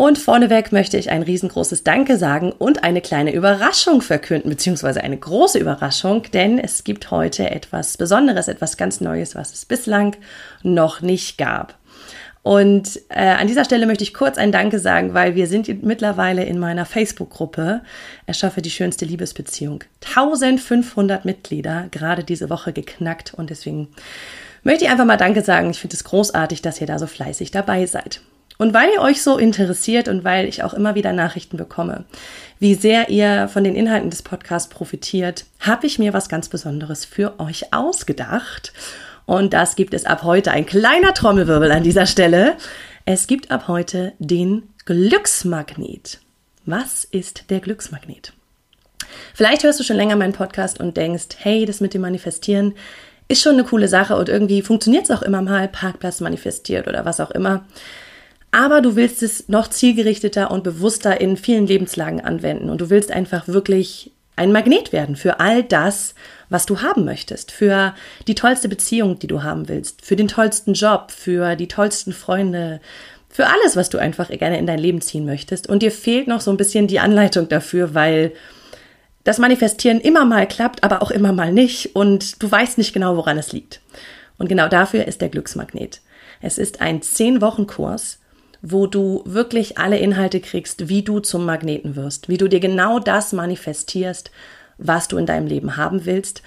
Und 0.00 0.16
vorneweg 0.16 0.70
möchte 0.70 0.96
ich 0.96 1.10
ein 1.10 1.24
riesengroßes 1.24 1.82
Danke 1.82 2.18
sagen 2.18 2.52
und 2.52 2.84
eine 2.84 3.00
kleine 3.00 3.34
Überraschung 3.34 4.00
verkünden, 4.00 4.48
beziehungsweise 4.48 5.02
eine 5.02 5.16
große 5.16 5.58
Überraschung, 5.58 6.22
denn 6.32 6.60
es 6.60 6.84
gibt 6.84 7.10
heute 7.10 7.50
etwas 7.50 7.96
Besonderes, 7.96 8.46
etwas 8.46 8.76
ganz 8.76 9.00
Neues, 9.00 9.34
was 9.34 9.52
es 9.52 9.64
bislang 9.64 10.14
noch 10.62 11.00
nicht 11.00 11.36
gab. 11.36 11.76
Und 12.44 13.00
äh, 13.08 13.26
an 13.30 13.48
dieser 13.48 13.64
Stelle 13.64 13.86
möchte 13.86 14.04
ich 14.04 14.14
kurz 14.14 14.38
ein 14.38 14.52
Danke 14.52 14.78
sagen, 14.78 15.14
weil 15.14 15.34
wir 15.34 15.48
sind 15.48 15.82
mittlerweile 15.82 16.44
in 16.44 16.60
meiner 16.60 16.86
Facebook-Gruppe 16.86 17.82
Erschaffe 18.24 18.62
die 18.62 18.70
schönste 18.70 19.04
Liebesbeziehung. 19.04 19.82
1500 20.06 21.24
Mitglieder, 21.24 21.88
gerade 21.90 22.22
diese 22.22 22.50
Woche 22.50 22.72
geknackt 22.72 23.34
und 23.34 23.50
deswegen 23.50 23.88
möchte 24.62 24.84
ich 24.84 24.92
einfach 24.92 25.06
mal 25.06 25.16
Danke 25.16 25.42
sagen. 25.42 25.70
Ich 25.70 25.80
finde 25.80 25.96
es 25.96 26.04
großartig, 26.04 26.62
dass 26.62 26.80
ihr 26.80 26.86
da 26.86 27.00
so 27.00 27.08
fleißig 27.08 27.50
dabei 27.50 27.84
seid. 27.86 28.20
Und 28.58 28.74
weil 28.74 28.90
ihr 28.92 29.00
euch 29.00 29.22
so 29.22 29.38
interessiert 29.38 30.08
und 30.08 30.24
weil 30.24 30.46
ich 30.46 30.64
auch 30.64 30.74
immer 30.74 30.96
wieder 30.96 31.12
Nachrichten 31.12 31.56
bekomme, 31.56 32.04
wie 32.58 32.74
sehr 32.74 33.08
ihr 33.08 33.48
von 33.48 33.62
den 33.62 33.76
Inhalten 33.76 34.10
des 34.10 34.22
Podcasts 34.22 34.68
profitiert, 34.68 35.46
habe 35.60 35.86
ich 35.86 36.00
mir 36.00 36.12
was 36.12 36.28
ganz 36.28 36.48
Besonderes 36.48 37.04
für 37.04 37.38
euch 37.38 37.72
ausgedacht. 37.72 38.72
Und 39.26 39.52
das 39.52 39.76
gibt 39.76 39.94
es 39.94 40.04
ab 40.04 40.24
heute. 40.24 40.50
Ein 40.50 40.66
kleiner 40.66 41.14
Trommelwirbel 41.14 41.70
an 41.70 41.84
dieser 41.84 42.06
Stelle. 42.06 42.56
Es 43.04 43.28
gibt 43.28 43.52
ab 43.52 43.68
heute 43.68 44.12
den 44.18 44.64
Glücksmagnet. 44.86 46.18
Was 46.66 47.04
ist 47.04 47.50
der 47.50 47.60
Glücksmagnet? 47.60 48.32
Vielleicht 49.34 49.62
hörst 49.62 49.78
du 49.78 49.84
schon 49.84 49.96
länger 49.96 50.16
meinen 50.16 50.32
Podcast 50.32 50.80
und 50.80 50.96
denkst, 50.96 51.28
hey, 51.38 51.64
das 51.64 51.80
mit 51.80 51.94
dem 51.94 52.02
Manifestieren 52.02 52.74
ist 53.28 53.42
schon 53.42 53.52
eine 53.52 53.64
coole 53.64 53.86
Sache 53.86 54.16
und 54.16 54.28
irgendwie 54.28 54.62
funktioniert 54.62 55.04
es 55.04 55.10
auch 55.10 55.22
immer 55.22 55.42
mal, 55.42 55.68
Parkplatz 55.68 56.20
manifestiert 56.20 56.88
oder 56.88 57.04
was 57.04 57.20
auch 57.20 57.30
immer 57.30 57.66
aber 58.50 58.80
du 58.80 58.96
willst 58.96 59.22
es 59.22 59.48
noch 59.48 59.68
zielgerichteter 59.68 60.50
und 60.50 60.64
bewusster 60.64 61.20
in 61.20 61.36
vielen 61.36 61.66
Lebenslagen 61.66 62.20
anwenden 62.20 62.70
und 62.70 62.80
du 62.80 62.90
willst 62.90 63.10
einfach 63.10 63.48
wirklich 63.48 64.12
ein 64.36 64.52
Magnet 64.52 64.92
werden 64.92 65.16
für 65.16 65.40
all 65.40 65.62
das, 65.62 66.14
was 66.48 66.64
du 66.64 66.80
haben 66.80 67.04
möchtest, 67.04 67.50
für 67.50 67.94
die 68.26 68.34
tollste 68.34 68.68
Beziehung, 68.68 69.18
die 69.18 69.26
du 69.26 69.42
haben 69.42 69.68
willst, 69.68 70.04
für 70.04 70.16
den 70.16 70.28
tollsten 70.28 70.74
Job, 70.74 71.10
für 71.10 71.56
die 71.56 71.68
tollsten 71.68 72.12
Freunde, 72.12 72.80
für 73.28 73.46
alles, 73.46 73.76
was 73.76 73.90
du 73.90 73.98
einfach 73.98 74.30
gerne 74.30 74.58
in 74.58 74.66
dein 74.66 74.78
Leben 74.78 75.00
ziehen 75.00 75.26
möchtest. 75.26 75.68
Und 75.68 75.82
dir 75.82 75.90
fehlt 75.90 76.28
noch 76.28 76.40
so 76.40 76.50
ein 76.50 76.56
bisschen 76.56 76.86
die 76.86 77.00
Anleitung 77.00 77.48
dafür, 77.48 77.94
weil 77.94 78.32
das 79.24 79.38
Manifestieren 79.38 80.00
immer 80.00 80.24
mal 80.24 80.46
klappt, 80.46 80.84
aber 80.84 81.02
auch 81.02 81.10
immer 81.10 81.32
mal 81.32 81.52
nicht 81.52 81.94
und 81.94 82.42
du 82.42 82.50
weißt 82.50 82.78
nicht 82.78 82.94
genau, 82.94 83.16
woran 83.16 83.36
es 83.36 83.52
liegt. 83.52 83.80
Und 84.38 84.48
genau 84.48 84.68
dafür 84.68 85.06
ist 85.06 85.20
der 85.20 85.28
Glücksmagnet. 85.28 86.00
Es 86.40 86.56
ist 86.56 86.80
ein 86.80 87.00
10-Wochen-Kurs, 87.00 88.20
wo 88.62 88.86
du 88.86 89.22
wirklich 89.24 89.78
alle 89.78 89.98
Inhalte 89.98 90.40
kriegst, 90.40 90.88
wie 90.88 91.02
du 91.02 91.20
zum 91.20 91.44
Magneten 91.44 91.96
wirst, 91.96 92.28
wie 92.28 92.38
du 92.38 92.48
dir 92.48 92.60
genau 92.60 92.98
das 92.98 93.32
manifestierst, 93.32 94.30
was 94.78 95.08
du 95.08 95.16
in 95.16 95.26
deinem 95.26 95.46
Leben 95.46 95.76
haben 95.76 96.06
willst. 96.06 96.42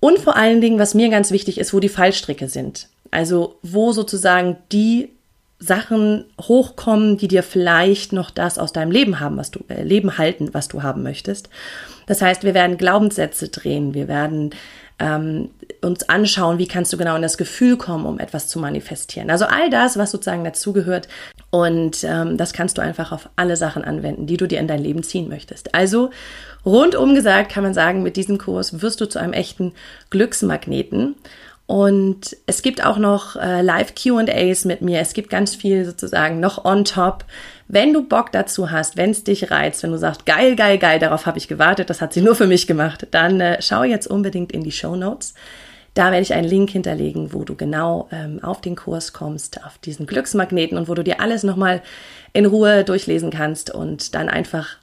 Und 0.00 0.18
vor 0.18 0.36
allen 0.36 0.60
Dingen, 0.60 0.78
was 0.78 0.94
mir 0.94 1.08
ganz 1.08 1.30
wichtig 1.30 1.58
ist, 1.58 1.74
wo 1.74 1.80
die 1.80 1.88
Fallstricke 1.88 2.48
sind. 2.48 2.88
Also 3.10 3.58
wo 3.62 3.92
sozusagen 3.92 4.56
die 4.70 5.10
Sachen 5.58 6.24
hochkommen, 6.40 7.16
die 7.16 7.28
dir 7.28 7.42
vielleicht 7.42 8.12
noch 8.12 8.30
das 8.30 8.58
aus 8.58 8.72
deinem 8.72 8.92
Leben 8.92 9.18
haben, 9.18 9.36
was 9.36 9.50
du 9.50 9.60
äh, 9.68 9.82
Leben 9.82 10.16
halten, 10.16 10.50
was 10.52 10.68
du 10.68 10.82
haben 10.82 11.02
möchtest. 11.02 11.48
Das 12.06 12.22
heißt, 12.22 12.44
wir 12.44 12.54
werden 12.54 12.76
Glaubenssätze 12.76 13.48
drehen, 13.48 13.92
wir 13.92 14.08
werden 14.08 14.50
ähm, 15.00 15.50
uns 15.82 16.08
anschauen, 16.08 16.58
wie 16.58 16.66
kannst 16.66 16.92
du 16.92 16.96
genau 16.96 17.16
in 17.16 17.22
das 17.22 17.38
Gefühl 17.38 17.76
kommen, 17.76 18.06
um 18.06 18.18
etwas 18.18 18.48
zu 18.48 18.58
manifestieren. 18.58 19.30
Also 19.30 19.46
all 19.46 19.70
das, 19.70 19.96
was 19.96 20.10
sozusagen 20.10 20.44
dazugehört. 20.44 21.08
Und 21.50 22.04
ähm, 22.04 22.36
das 22.36 22.52
kannst 22.52 22.78
du 22.78 22.82
einfach 22.82 23.12
auf 23.12 23.28
alle 23.36 23.56
Sachen 23.56 23.84
anwenden, 23.84 24.26
die 24.26 24.36
du 24.36 24.46
dir 24.46 24.58
in 24.58 24.68
dein 24.68 24.82
Leben 24.82 25.02
ziehen 25.02 25.28
möchtest. 25.28 25.74
Also 25.74 26.10
rundum 26.64 27.14
gesagt 27.14 27.50
kann 27.50 27.62
man 27.62 27.74
sagen, 27.74 28.02
mit 28.02 28.16
diesem 28.16 28.38
Kurs 28.38 28.82
wirst 28.82 29.00
du 29.00 29.06
zu 29.06 29.18
einem 29.18 29.32
echten 29.32 29.72
Glücksmagneten. 30.10 31.14
Und 31.68 32.34
es 32.46 32.62
gibt 32.62 32.82
auch 32.82 32.96
noch 32.96 33.36
äh, 33.36 33.60
Live 33.60 33.94
QAs 33.94 34.64
mit 34.64 34.80
mir. 34.80 35.00
Es 35.00 35.12
gibt 35.12 35.28
ganz 35.28 35.54
viel 35.54 35.84
sozusagen 35.84 36.40
noch 36.40 36.64
on 36.64 36.86
top. 36.86 37.26
Wenn 37.68 37.92
du 37.92 38.08
Bock 38.08 38.32
dazu 38.32 38.70
hast, 38.70 38.96
wenn 38.96 39.10
es 39.10 39.22
dich 39.22 39.50
reizt, 39.50 39.82
wenn 39.82 39.90
du 39.90 39.98
sagst, 39.98 40.24
geil, 40.24 40.56
geil, 40.56 40.78
geil, 40.78 40.98
darauf 40.98 41.26
habe 41.26 41.36
ich 41.36 41.46
gewartet, 41.46 41.90
das 41.90 42.00
hat 42.00 42.14
sie 42.14 42.22
nur 42.22 42.34
für 42.34 42.46
mich 42.46 42.66
gemacht, 42.66 43.06
dann 43.10 43.38
äh, 43.42 43.60
schau 43.60 43.82
jetzt 43.82 44.06
unbedingt 44.06 44.50
in 44.50 44.64
die 44.64 44.72
Show 44.72 44.96
Notes. 44.96 45.34
Da 45.92 46.04
werde 46.04 46.22
ich 46.22 46.32
einen 46.32 46.48
Link 46.48 46.70
hinterlegen, 46.70 47.34
wo 47.34 47.44
du 47.44 47.54
genau 47.54 48.08
ähm, 48.12 48.42
auf 48.42 48.62
den 48.62 48.74
Kurs 48.74 49.12
kommst, 49.12 49.62
auf 49.66 49.76
diesen 49.76 50.06
Glücksmagneten 50.06 50.78
und 50.78 50.88
wo 50.88 50.94
du 50.94 51.04
dir 51.04 51.20
alles 51.20 51.42
nochmal 51.42 51.82
in 52.32 52.46
Ruhe 52.46 52.82
durchlesen 52.82 53.28
kannst 53.30 53.74
und 53.74 54.14
dann 54.14 54.30
einfach 54.30 54.78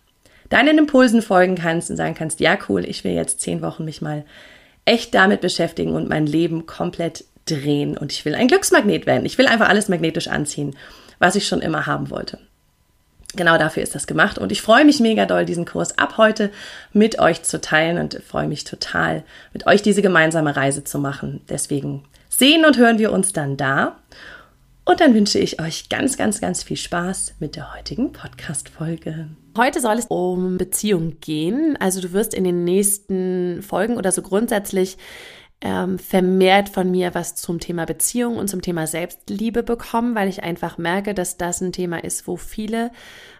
deinen 0.49 0.77
Impulsen 0.77 1.23
folgen 1.23 1.55
kannst 1.55 1.89
und 1.89 1.97
sagen 1.97 2.13
kannst, 2.13 2.41
ja 2.41 2.59
cool, 2.69 2.85
ich 2.85 3.03
will 3.03 3.13
jetzt 3.13 3.41
zehn 3.41 3.63
Wochen 3.63 3.85
mich 3.85 4.03
mal 4.03 4.23
echt 4.85 5.13
damit 5.13 5.41
beschäftigen 5.41 5.93
und 5.93 6.09
mein 6.09 6.25
Leben 6.25 6.65
komplett 6.65 7.25
drehen. 7.45 7.97
Und 7.97 8.11
ich 8.11 8.25
will 8.25 8.35
ein 8.35 8.47
Glücksmagnet 8.47 9.05
werden. 9.05 9.25
Ich 9.25 9.37
will 9.37 9.47
einfach 9.47 9.69
alles 9.69 9.89
magnetisch 9.89 10.27
anziehen, 10.27 10.75
was 11.19 11.35
ich 11.35 11.47
schon 11.47 11.61
immer 11.61 11.85
haben 11.85 12.09
wollte. 12.09 12.39
Genau 13.35 13.57
dafür 13.57 13.83
ist 13.83 13.95
das 13.95 14.07
gemacht 14.07 14.37
und 14.37 14.51
ich 14.51 14.61
freue 14.61 14.85
mich 14.85 15.01
mega 15.01 15.25
doll, 15.25 15.45
diesen 15.45 15.65
Kurs 15.65 15.97
ab 15.97 16.17
heute 16.17 16.51
mit 16.93 17.19
euch 17.19 17.43
zu 17.43 17.59
teilen 17.59 17.97
und 17.97 18.21
freue 18.25 18.47
mich 18.47 18.63
total, 18.63 19.23
mit 19.51 19.67
euch 19.67 19.81
diese 19.81 20.01
gemeinsame 20.01 20.55
Reise 20.55 20.85
zu 20.85 20.99
machen. 20.99 21.41
Deswegen 21.49 22.05
sehen 22.29 22.65
und 22.65 22.77
hören 22.77 22.97
wir 22.97 23.11
uns 23.11 23.33
dann 23.33 23.57
da. 23.57 23.97
Und 24.87 25.01
dann 25.01 25.15
wünsche 25.15 25.39
ich 25.39 25.59
euch 25.59 25.89
ganz, 25.89 26.15
ganz, 26.15 26.39
ganz 26.39 26.61
viel 26.61 26.77
Spaß 26.77 27.35
mit 27.39 27.55
der 27.55 27.73
heutigen 27.73 28.11
Podcast-Folge. 28.11 29.29
Heute 29.57 29.81
soll 29.81 29.95
es 29.97 30.05
um 30.05 30.59
Beziehung 30.59 31.19
gehen. 31.21 31.75
Also 31.79 32.01
du 32.01 32.13
wirst 32.13 32.35
in 32.35 32.43
den 32.43 32.63
nächsten 32.63 33.63
Folgen 33.63 33.97
oder 33.97 34.11
so 34.11 34.21
grundsätzlich 34.21 34.97
ähm, 35.61 35.97
vermehrt 35.97 36.69
von 36.69 36.91
mir 36.91 37.15
was 37.15 37.33
zum 37.33 37.59
Thema 37.59 37.85
Beziehung 37.85 38.37
und 38.37 38.47
zum 38.47 38.61
Thema 38.61 38.85
Selbstliebe 38.85 39.63
bekommen, 39.63 40.13
weil 40.13 40.29
ich 40.29 40.43
einfach 40.43 40.77
merke, 40.77 41.15
dass 41.15 41.37
das 41.37 41.61
ein 41.61 41.71
Thema 41.71 42.03
ist, 42.03 42.27
wo 42.27 42.37
viele, 42.37 42.91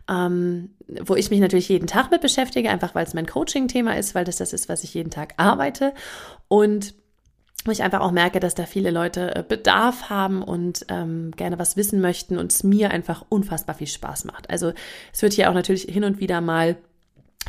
ähm, 0.09 0.71
wo 1.01 1.15
ich 1.15 1.29
mich 1.29 1.41
natürlich 1.41 1.69
jeden 1.69 1.85
Tag 1.85 2.09
mit 2.09 2.21
beschäftige, 2.21 2.71
einfach 2.71 2.95
weil 2.95 3.05
es 3.05 3.13
mein 3.13 3.27
Coaching-Thema 3.27 3.97
ist, 3.97 4.15
weil 4.15 4.25
das 4.25 4.37
das 4.37 4.51
ist, 4.51 4.67
was 4.67 4.83
ich 4.83 4.95
jeden 4.95 5.11
Tag 5.11 5.35
arbeite 5.37 5.93
und 6.47 6.95
wo 7.65 7.71
ich 7.71 7.81
einfach 7.83 7.99
auch 7.99 8.11
merke, 8.11 8.39
dass 8.39 8.55
da 8.55 8.65
viele 8.65 8.91
Leute 8.91 9.35
äh, 9.35 9.43
Bedarf 9.47 10.09
haben 10.09 10.43
und 10.43 10.85
ähm, 10.89 11.31
gerne 11.31 11.59
was 11.59 11.75
wissen 11.75 11.99
möchten 11.99 12.37
und 12.37 12.51
es 12.51 12.63
mir 12.63 12.91
einfach 12.91 13.25
unfassbar 13.27 13.75
viel 13.75 13.87
Spaß 13.87 14.25
macht. 14.25 14.49
Also 14.49 14.71
es 15.11 15.21
wird 15.23 15.33
hier 15.33 15.49
auch 15.49 15.53
natürlich 15.55 15.83
hin 15.83 16.03
und 16.03 16.19
wieder 16.19 16.39
mal 16.41 16.77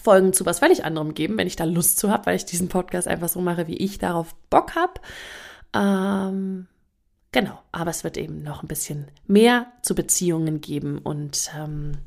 Folgen 0.03 0.33
zu 0.33 0.47
was 0.47 0.59
völlig 0.61 0.85
anderem 0.85 1.15
geben, 1.15 1.39
wenn 1.39 1.47
ich 1.47 1.57
da 1.57 1.65
Lust 1.65 1.99
zu 1.99 2.11
habe, 2.11 2.27
weil 2.27 2.37
ich 2.37 2.47
diesen 2.47 2.69
Podcast 2.69 3.07
einfach 3.09 3.29
so 3.29 3.41
mache, 3.41 3.67
wie 3.67 3.77
ich 3.77 3.99
darauf 3.99 4.35
Bock 4.51 4.75
habe. 4.75 5.01
Ähm, 5.75 6.67
genau, 7.33 7.59
aber 7.73 7.91
es 7.91 8.03
wird 8.03 8.17
eben 8.17 8.43
noch 8.43 8.63
ein 8.63 8.69
bisschen 8.69 9.09
mehr 9.27 9.67
zu 9.83 9.95
Beziehungen 9.95 10.61
geben 10.61 10.99
und 10.99 11.51
ähm, 11.57 11.99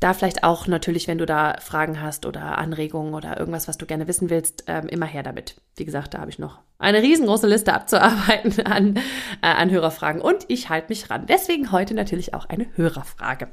da 0.00 0.12
vielleicht 0.12 0.44
auch 0.44 0.66
natürlich, 0.66 1.08
wenn 1.08 1.18
du 1.18 1.26
da 1.26 1.56
Fragen 1.60 2.02
hast 2.02 2.26
oder 2.26 2.58
Anregungen 2.58 3.14
oder 3.14 3.38
irgendwas, 3.38 3.66
was 3.66 3.78
du 3.78 3.86
gerne 3.86 4.06
wissen 4.08 4.28
willst, 4.28 4.64
ähm, 4.66 4.88
immer 4.88 5.06
her 5.06 5.22
damit. 5.22 5.56
Wie 5.76 5.84
gesagt, 5.84 6.14
da 6.14 6.18
habe 6.18 6.30
ich 6.30 6.38
noch 6.38 6.60
eine 6.78 7.02
riesengroße 7.02 7.46
Liste 7.46 7.72
abzuarbeiten 7.72 8.60
an, 8.66 8.96
äh, 9.42 9.46
an 9.46 9.70
Hörerfragen 9.70 10.20
und 10.20 10.44
ich 10.48 10.68
halte 10.68 10.88
mich 10.90 11.08
ran. 11.08 11.26
Deswegen 11.26 11.72
heute 11.72 11.94
natürlich 11.94 12.34
auch 12.34 12.46
eine 12.46 12.66
Hörerfrage. 12.74 13.48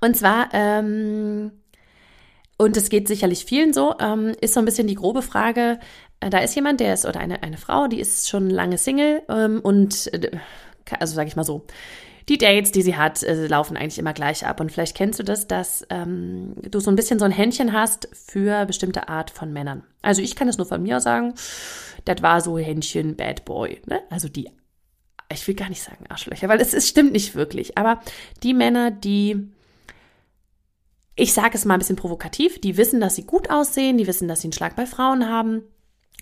Und 0.00 0.16
zwar, 0.16 0.48
ähm, 0.52 1.52
und 2.56 2.76
es 2.76 2.88
geht 2.88 3.08
sicherlich 3.08 3.44
vielen 3.44 3.72
so, 3.72 3.94
ähm, 4.00 4.34
ist 4.40 4.54
so 4.54 4.60
ein 4.60 4.64
bisschen 4.64 4.86
die 4.86 4.94
grobe 4.94 5.22
Frage, 5.22 5.78
äh, 6.20 6.30
da 6.30 6.38
ist 6.38 6.54
jemand, 6.54 6.80
der 6.80 6.94
ist, 6.94 7.04
oder 7.04 7.20
eine, 7.20 7.42
eine 7.42 7.58
Frau, 7.58 7.86
die 7.86 8.00
ist 8.00 8.30
schon 8.30 8.48
lange 8.48 8.78
Single 8.78 9.22
ähm, 9.28 9.60
und, 9.60 10.12
äh, 10.14 10.30
also 10.98 11.14
sage 11.14 11.28
ich 11.28 11.36
mal 11.36 11.44
so, 11.44 11.66
die 12.28 12.38
Dates, 12.38 12.72
die 12.72 12.82
sie 12.82 12.96
hat, 12.96 13.22
äh, 13.22 13.46
laufen 13.46 13.76
eigentlich 13.76 13.98
immer 13.98 14.12
gleich 14.12 14.46
ab. 14.46 14.60
Und 14.60 14.70
vielleicht 14.70 14.96
kennst 14.96 15.18
du 15.18 15.22
das, 15.22 15.46
dass 15.46 15.86
ähm, 15.90 16.54
du 16.62 16.80
so 16.80 16.90
ein 16.90 16.96
bisschen 16.96 17.18
so 17.18 17.24
ein 17.24 17.32
Händchen 17.32 17.72
hast 17.72 18.08
für 18.12 18.64
bestimmte 18.66 19.08
Art 19.08 19.30
von 19.30 19.52
Männern. 19.52 19.84
Also 20.02 20.22
ich 20.22 20.36
kann 20.36 20.48
es 20.48 20.58
nur 20.58 20.66
von 20.66 20.82
mir 20.82 21.00
sagen, 21.00 21.34
das 22.04 22.22
war 22.22 22.40
so 22.40 22.58
Händchen 22.58 23.16
Bad 23.16 23.44
Boy. 23.44 23.80
Ne? 23.86 24.00
Also 24.10 24.28
die, 24.28 24.50
ich 25.32 25.46
will 25.46 25.54
gar 25.54 25.68
nicht 25.68 25.82
sagen 25.82 26.06
Arschlöcher, 26.08 26.48
weil 26.48 26.60
es, 26.60 26.74
es 26.74 26.88
stimmt 26.88 27.12
nicht 27.12 27.34
wirklich. 27.34 27.78
Aber 27.78 28.00
die 28.42 28.54
Männer, 28.54 28.90
die 28.90 29.52
ich 31.14 31.34
sage 31.34 31.54
es 31.54 31.64
mal 31.64 31.74
ein 31.74 31.78
bisschen 31.78 31.96
provokativ, 31.96 32.60
die 32.60 32.76
wissen, 32.76 33.00
dass 33.00 33.16
sie 33.16 33.24
gut 33.24 33.50
aussehen, 33.50 33.98
die 33.98 34.06
wissen, 34.06 34.28
dass 34.28 34.40
sie 34.40 34.46
einen 34.46 34.52
Schlag 34.52 34.76
bei 34.76 34.86
Frauen 34.86 35.28
haben. 35.28 35.62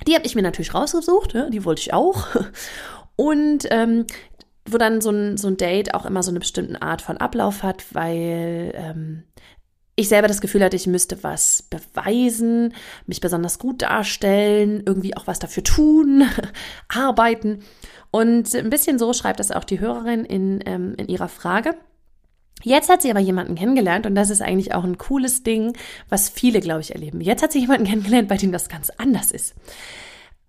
Die 0.07 0.15
habe 0.15 0.27
ich 0.27 0.35
mir 0.35 0.43
natürlich 0.43 0.75
rausgesucht, 0.75 1.35
ja, 1.35 1.49
die 1.51 1.65
wollte 1.65 1.83
ich 1.83 1.93
auch. 1.93 2.27
Und 3.17 3.67
ähm, 3.71 4.07
wo 4.67 4.79
dann 4.79 5.01
so 5.01 5.11
ein, 5.11 5.37
so 5.37 5.49
ein 5.49 5.57
Date 5.57 5.95
auch 5.95 6.07
immer 6.07 6.23
so 6.23 6.31
eine 6.31 6.41
bestimmte 6.41 6.81
Art 6.83 7.03
von 7.03 7.17
Ablauf 7.17 7.63
hat, 7.63 7.95
weil 7.95 8.73
ähm, 8.75 9.25
ich 9.97 10.09
selber 10.09 10.29
das 10.29 10.41
Gefühl 10.41 10.65
hatte, 10.65 10.77
ich 10.77 10.87
müsste 10.87 11.23
was 11.23 11.63
beweisen, 11.63 12.75
mich 13.07 13.21
besonders 13.21 13.59
gut 13.59 13.83
darstellen, 13.83 14.83
irgendwie 14.87 15.17
auch 15.17 15.27
was 15.27 15.39
dafür 15.39 15.63
tun, 15.63 16.25
arbeiten. 16.89 17.63
Und 18.11 18.55
ein 18.55 18.71
bisschen 18.71 18.99
so 18.99 19.13
schreibt 19.13 19.41
das 19.41 19.51
auch 19.51 19.65
die 19.65 19.81
Hörerin 19.81 20.25
in, 20.25 20.61
ähm, 20.67 20.95
in 20.97 21.09
ihrer 21.09 21.29
Frage. 21.29 21.75
Jetzt 22.63 22.91
hat 22.91 23.01
sie 23.01 23.11
aber 23.11 23.21
jemanden 23.21 23.55
kennengelernt 23.55 24.05
und 24.05 24.15
das 24.15 24.29
ist 24.29 24.43
eigentlich 24.43 24.75
auch 24.75 24.85
ein 24.85 24.99
cooles 24.99 25.43
Ding, 25.43 25.77
was 26.11 26.29
viele, 26.29 26.61
glaube 26.61 26.83
ich, 26.83 26.95
erleben. 26.95 27.23
Jetzt 27.23 27.43
hat 27.43 27.53
sie 27.53 27.61
jemanden 27.61 27.87
kennengelernt, 27.87 28.29
bei 28.29 28.37
dem 28.37 28.53
das 28.53 28.69
ganz 28.69 28.91
anders 28.99 29.31
ist 29.31 29.55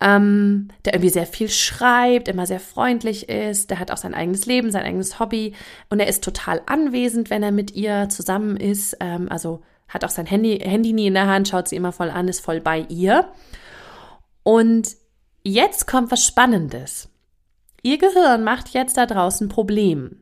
ähm, 0.01 0.69
der 0.83 0.95
irgendwie 0.95 1.11
sehr 1.11 1.27
viel 1.27 1.49
schreibt, 1.49 2.27
immer 2.27 2.47
sehr 2.47 2.59
freundlich 2.59 3.29
ist, 3.29 3.69
der 3.69 3.79
hat 3.79 3.91
auch 3.91 3.97
sein 3.97 4.15
eigenes 4.15 4.47
Leben, 4.47 4.71
sein 4.71 4.83
eigenes 4.83 5.19
Hobby 5.19 5.53
und 5.89 5.99
er 5.99 6.07
ist 6.07 6.23
total 6.23 6.61
anwesend, 6.65 7.29
wenn 7.29 7.43
er 7.43 7.51
mit 7.51 7.71
ihr 7.75 8.09
zusammen 8.09 8.57
ist. 8.57 8.97
Ähm, 8.99 9.27
also 9.29 9.61
hat 9.87 10.03
auch 10.03 10.09
sein 10.09 10.25
Handy, 10.25 10.59
Handy 10.59 10.93
nie 10.93 11.07
in 11.07 11.13
der 11.13 11.27
Hand, 11.27 11.47
schaut 11.47 11.67
sie 11.67 11.75
immer 11.75 11.91
voll 11.91 12.09
an, 12.09 12.27
ist 12.27 12.39
voll 12.39 12.61
bei 12.61 12.85
ihr. 12.89 13.27
Und 14.43 14.95
jetzt 15.43 15.85
kommt 15.85 16.11
was 16.11 16.25
Spannendes. 16.25 17.09
Ihr 17.83 17.97
Gehirn 17.97 18.43
macht 18.43 18.69
jetzt 18.69 18.97
da 18.97 19.05
draußen 19.05 19.49
Problem. 19.49 20.21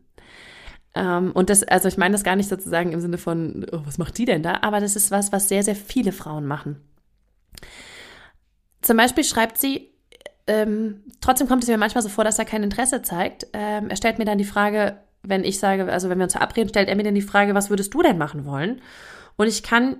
Ähm, 0.94 1.32
und 1.32 1.50
das, 1.50 1.64
also 1.64 1.88
ich 1.88 1.98
meine 1.98 2.14
das 2.14 2.24
gar 2.24 2.36
nicht 2.36 2.50
sozusagen 2.50 2.92
im 2.92 3.00
Sinne 3.00 3.18
von, 3.18 3.66
oh, 3.72 3.82
was 3.86 3.98
macht 3.98 4.18
die 4.18 4.26
denn 4.26 4.44
da? 4.44 4.60
Aber 4.62 4.82
das 4.82 4.96
ist 4.98 5.12
was, 5.12 5.32
was 5.32 5.48
sehr, 5.48 5.64
sehr 5.64 5.76
viele 5.76 6.12
Frauen 6.12 6.46
machen. 6.46 6.82
Zum 8.82 8.98
Beispiel 8.98 9.24
schreibt 9.24 9.58
sie, 9.58 9.90
ähm, 10.48 11.04
trotzdem 11.22 11.48
kommt 11.48 11.64
es 11.64 11.70
mir 11.70 11.78
manchmal 11.78 12.02
so 12.02 12.10
vor, 12.10 12.24
dass 12.24 12.40
er 12.40 12.46
kein 12.46 12.64
Interesse 12.64 13.02
zeigt. 13.02 13.48
Ähm, 13.54 13.90
er 13.90 13.96
stellt 13.96 14.18
mir 14.18 14.26
dann 14.26 14.38
die 14.38 14.46
Frage, 14.46 14.98
wenn 15.22 15.44
ich 15.44 15.60
sage, 15.60 15.92
also 15.92 16.10
wenn 16.10 16.18
wir 16.18 16.24
uns 16.24 16.34
verabreden, 16.34 16.70
stellt 16.70 16.90
er 16.90 16.96
mir 16.96 17.04
dann 17.04 17.16
die 17.16 17.22
Frage, 17.22 17.54
was 17.54 17.70
würdest 17.70 17.94
du 17.94 18.02
denn 18.02 18.18
machen 18.18 18.46
wollen? 18.46 18.82
Und 19.36 19.48
ich 19.48 19.64
kann, 19.64 19.98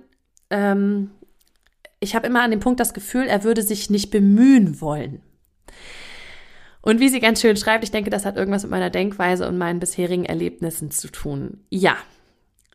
ähm, 0.50 1.10
ich 2.00 2.14
habe 2.14 2.26
immer 2.26 2.42
an 2.42 2.50
dem 2.50 2.60
Punkt 2.60 2.80
das 2.80 2.94
Gefühl, 2.94 3.26
er 3.26 3.44
würde 3.44 3.62
sich 3.62 3.90
nicht 3.90 4.10
bemühen 4.10 4.80
wollen. 4.80 5.22
Und 6.82 6.98
wie 6.98 7.10
sie 7.10 7.20
ganz 7.20 7.40
schön 7.40 7.56
schreibt, 7.56 7.84
ich 7.84 7.90
denke, 7.90 8.10
das 8.10 8.24
hat 8.24 8.36
irgendwas 8.36 8.62
mit 8.62 8.70
meiner 8.70 8.90
Denkweise 8.90 9.46
und 9.46 9.58
meinen 9.58 9.80
bisherigen 9.80 10.24
Erlebnissen 10.24 10.90
zu 10.90 11.08
tun. 11.08 11.64
Ja, 11.68 11.96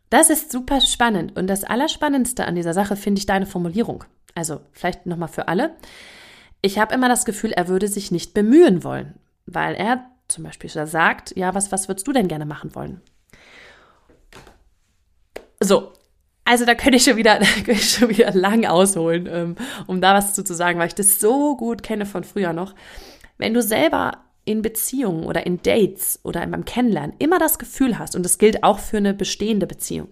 das 0.10 0.30
ist 0.30 0.51
super 0.51 0.80
spannend. 0.81 1.36
Und 1.36 1.48
das 1.48 1.63
Allerspannendste 1.63 2.46
an 2.46 2.56
dieser 2.56 2.74
Sache 2.74 2.96
finde 2.96 3.19
ich 3.19 3.25
deine 3.25 3.48
Formulierung. 3.48 4.04
Also 4.36 4.62
vielleicht 4.74 5.06
nochmal 5.06 5.30
für 5.30 5.48
alle. 5.48 5.76
Ich 6.62 6.78
habe 6.78 6.94
immer 6.94 7.10
das 7.10 7.26
Gefühl, 7.26 7.52
er 7.52 7.68
würde 7.68 7.88
sich 7.88 8.12
nicht 8.12 8.34
bemühen 8.34 8.84
wollen, 8.84 9.16
weil 9.46 9.76
er 9.76 10.06
zum 10.28 10.44
Beispiel 10.44 10.70
sagt, 10.70 11.36
ja, 11.36 11.54
was, 11.56 11.72
was 11.72 11.88
würdest 11.88 12.08
du 12.08 12.12
denn 12.12 12.28
gerne 12.28 12.46
machen 12.46 12.76
wollen? 12.76 13.02
So, 15.60 15.94
also 16.44 16.66
da 16.66 16.76
könnte 16.76 16.98
ich 16.98 17.04
schon 17.04 17.18
wieder, 17.18 17.40
da 17.40 17.46
könnte 17.46 17.72
ich 17.72 17.90
schon 17.92 18.10
wieder 18.10 18.32
lang 18.34 18.66
ausholen, 18.66 19.28
ähm, 19.32 19.56
um 19.88 20.02
da 20.02 20.14
was 20.14 20.34
zu 20.34 20.54
sagen, 20.54 20.80
weil 20.80 20.88
ich 20.88 20.96
das 20.96 21.20
so 21.20 21.56
gut 21.56 21.84
kenne 21.84 22.06
von 22.06 22.24
früher 22.24 22.54
noch. 22.54 22.76
Wenn 23.38 23.54
du 23.54 23.62
selber 23.62 24.24
in 24.46 24.62
Beziehungen 24.62 25.26
oder 25.26 25.46
in 25.46 25.62
Dates 25.62 26.20
oder 26.24 26.46
beim 26.46 26.66
Kennenlernen 26.66 27.16
immer 27.18 27.40
das 27.40 27.58
Gefühl 27.58 27.98
hast, 27.98 28.16
und 28.16 28.24
das 28.24 28.38
gilt 28.38 28.64
auch 28.64 28.80
für 28.80 28.98
eine 28.98 29.14
bestehende 29.14 29.66
Beziehung, 29.68 30.10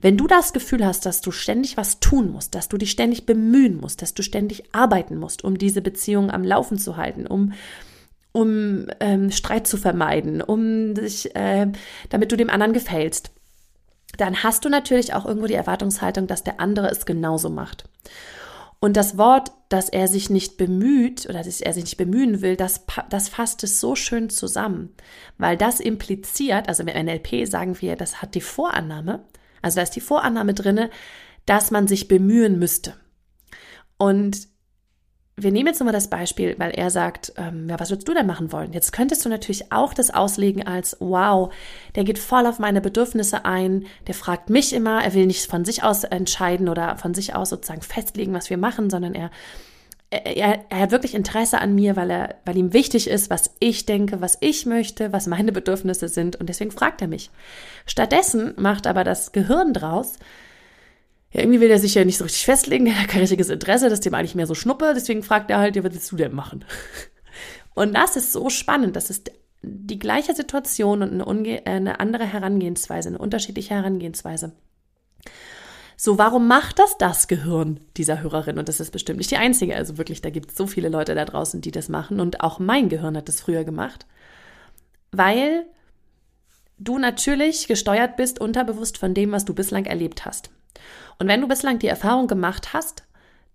wenn 0.00 0.16
du 0.16 0.26
das 0.26 0.52
Gefühl 0.52 0.84
hast, 0.84 1.06
dass 1.06 1.20
du 1.20 1.30
ständig 1.30 1.76
was 1.76 2.00
tun 2.00 2.30
musst, 2.30 2.54
dass 2.54 2.68
du 2.68 2.76
dich 2.76 2.90
ständig 2.90 3.26
bemühen 3.26 3.80
musst, 3.80 4.02
dass 4.02 4.14
du 4.14 4.22
ständig 4.22 4.74
arbeiten 4.74 5.16
musst, 5.16 5.44
um 5.44 5.58
diese 5.58 5.82
Beziehung 5.82 6.30
am 6.30 6.44
Laufen 6.44 6.78
zu 6.78 6.96
halten, 6.96 7.26
um 7.26 7.52
um 8.36 8.88
ähm, 8.98 9.30
Streit 9.30 9.68
zu 9.68 9.76
vermeiden, 9.76 10.42
um 10.42 10.94
dich, 10.94 11.36
äh, 11.36 11.68
damit 12.08 12.32
du 12.32 12.36
dem 12.36 12.50
anderen 12.50 12.72
gefällst, 12.72 13.30
dann 14.18 14.42
hast 14.42 14.64
du 14.64 14.68
natürlich 14.68 15.14
auch 15.14 15.24
irgendwo 15.24 15.46
die 15.46 15.54
Erwartungshaltung, 15.54 16.26
dass 16.26 16.42
der 16.42 16.58
andere 16.58 16.88
es 16.88 17.06
genauso 17.06 17.48
macht. 17.48 17.84
Und 18.80 18.96
das 18.96 19.16
Wort, 19.16 19.52
dass 19.68 19.88
er 19.88 20.08
sich 20.08 20.30
nicht 20.30 20.56
bemüht 20.56 21.26
oder 21.26 21.42
dass 21.42 21.60
er 21.60 21.72
sich 21.72 21.84
nicht 21.84 21.96
bemühen 21.96 22.42
will, 22.42 22.56
das, 22.56 22.84
das 23.08 23.28
fasst 23.28 23.64
es 23.64 23.80
so 23.80 23.94
schön 23.94 24.28
zusammen, 24.30 24.90
weil 25.38 25.56
das 25.56 25.80
impliziert, 25.80 26.68
also 26.68 26.82
im 26.82 27.06
NLP 27.06 27.46
sagen 27.46 27.80
wir, 27.80 27.96
das 27.96 28.20
hat 28.20 28.34
die 28.34 28.40
Vorannahme, 28.40 29.24
also 29.64 29.76
da 29.76 29.82
ist 29.82 29.96
die 29.96 30.00
Vorannahme 30.00 30.54
drinne, 30.54 30.90
dass 31.46 31.70
man 31.70 31.88
sich 31.88 32.08
bemühen 32.08 32.58
müsste. 32.58 32.94
Und 33.96 34.48
wir 35.36 35.50
nehmen 35.50 35.66
jetzt 35.66 35.80
nochmal 35.80 35.92
das 35.92 36.10
Beispiel, 36.10 36.54
weil 36.58 36.70
er 36.70 36.90
sagt, 36.90 37.32
ähm, 37.36 37.68
ja, 37.68 37.80
was 37.80 37.90
würdest 37.90 38.06
du 38.06 38.14
denn 38.14 38.26
machen 38.26 38.52
wollen? 38.52 38.72
Jetzt 38.72 38.92
könntest 38.92 39.24
du 39.24 39.28
natürlich 39.28 39.72
auch 39.72 39.92
das 39.92 40.12
auslegen 40.12 40.64
als, 40.64 40.96
wow, 41.00 41.52
der 41.96 42.04
geht 42.04 42.20
voll 42.20 42.46
auf 42.46 42.60
meine 42.60 42.80
Bedürfnisse 42.80 43.44
ein, 43.44 43.86
der 44.06 44.14
fragt 44.14 44.48
mich 44.48 44.72
immer, 44.72 45.02
er 45.02 45.12
will 45.12 45.26
nicht 45.26 45.50
von 45.50 45.64
sich 45.64 45.82
aus 45.82 46.04
entscheiden 46.04 46.68
oder 46.68 46.98
von 46.98 47.14
sich 47.14 47.34
aus 47.34 47.50
sozusagen 47.50 47.82
festlegen, 47.82 48.32
was 48.32 48.48
wir 48.48 48.58
machen, 48.58 48.90
sondern 48.90 49.14
er 49.14 49.30
er, 50.14 50.64
er, 50.68 50.80
hat 50.80 50.90
wirklich 50.90 51.14
Interesse 51.14 51.60
an 51.60 51.74
mir, 51.74 51.96
weil 51.96 52.10
er, 52.10 52.36
weil 52.44 52.56
ihm 52.56 52.72
wichtig 52.72 53.08
ist, 53.08 53.30
was 53.30 53.50
ich 53.58 53.86
denke, 53.86 54.20
was 54.20 54.38
ich 54.40 54.66
möchte, 54.66 55.12
was 55.12 55.26
meine 55.26 55.52
Bedürfnisse 55.52 56.08
sind 56.08 56.36
und 56.36 56.48
deswegen 56.48 56.70
fragt 56.70 57.02
er 57.02 57.08
mich. 57.08 57.30
Stattdessen 57.86 58.54
macht 58.56 58.86
aber 58.86 59.04
das 59.04 59.32
Gehirn 59.32 59.72
draus, 59.72 60.18
ja, 61.32 61.40
irgendwie 61.40 61.60
will 61.60 61.70
er 61.70 61.78
sich 61.80 61.94
ja 61.94 62.04
nicht 62.04 62.18
so 62.18 62.24
richtig 62.24 62.44
festlegen, 62.44 62.86
er 62.88 63.00
hat 63.00 63.08
kein 63.08 63.20
richtiges 63.20 63.50
Interesse, 63.50 63.86
das 63.86 63.94
ist 63.94 64.06
dem 64.06 64.14
eigentlich 64.14 64.34
mehr 64.34 64.46
so 64.46 64.54
Schnuppe, 64.54 64.92
deswegen 64.94 65.22
fragt 65.22 65.50
er 65.50 65.58
halt, 65.58 65.76
ja, 65.76 65.84
was 65.84 65.92
willst 65.92 66.12
du 66.12 66.16
denn 66.16 66.34
machen? 66.34 66.64
Und 67.74 67.94
das 67.94 68.16
ist 68.16 68.32
so 68.32 68.50
spannend, 68.50 68.94
das 68.94 69.10
ist 69.10 69.32
die 69.62 69.98
gleiche 69.98 70.34
Situation 70.34 71.02
und 71.02 71.20
eine, 71.20 71.66
eine 71.66 71.98
andere 71.98 72.24
Herangehensweise, 72.24 73.08
eine 73.08 73.18
unterschiedliche 73.18 73.74
Herangehensweise. 73.74 74.52
So, 75.96 76.18
warum 76.18 76.48
macht 76.48 76.78
das 76.78 76.98
das 76.98 77.28
Gehirn 77.28 77.80
dieser 77.96 78.22
Hörerin? 78.22 78.58
Und 78.58 78.68
das 78.68 78.80
ist 78.80 78.90
bestimmt 78.90 79.18
nicht 79.18 79.30
die 79.30 79.36
einzige. 79.36 79.76
Also 79.76 79.96
wirklich, 79.98 80.22
da 80.22 80.30
gibt 80.30 80.50
es 80.50 80.56
so 80.56 80.66
viele 80.66 80.88
Leute 80.88 81.14
da 81.14 81.24
draußen, 81.24 81.60
die 81.60 81.70
das 81.70 81.88
machen. 81.88 82.20
Und 82.20 82.40
auch 82.40 82.58
mein 82.58 82.88
Gehirn 82.88 83.16
hat 83.16 83.28
das 83.28 83.40
früher 83.40 83.64
gemacht. 83.64 84.06
Weil 85.12 85.66
du 86.78 86.98
natürlich 86.98 87.68
gesteuert 87.68 88.16
bist 88.16 88.40
unterbewusst 88.40 88.98
von 88.98 89.14
dem, 89.14 89.32
was 89.32 89.44
du 89.44 89.54
bislang 89.54 89.86
erlebt 89.86 90.24
hast. 90.24 90.50
Und 91.18 91.28
wenn 91.28 91.40
du 91.40 91.48
bislang 91.48 91.78
die 91.78 91.86
Erfahrung 91.86 92.26
gemacht 92.26 92.72
hast, 92.72 93.04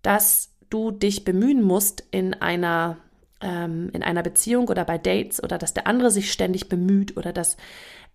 dass 0.01 0.51
du 0.69 0.91
dich 0.91 1.25
bemühen 1.25 1.61
musst 1.61 2.03
in 2.11 2.33
einer 2.35 2.97
ähm, 3.41 3.89
in 3.93 4.03
einer 4.03 4.23
Beziehung 4.23 4.67
oder 4.67 4.85
bei 4.85 4.97
Dates 4.97 5.41
oder 5.41 5.57
dass 5.57 5.73
der 5.73 5.87
andere 5.87 6.11
sich 6.11 6.31
ständig 6.31 6.69
bemüht 6.69 7.17
oder 7.17 7.33
dass 7.33 7.57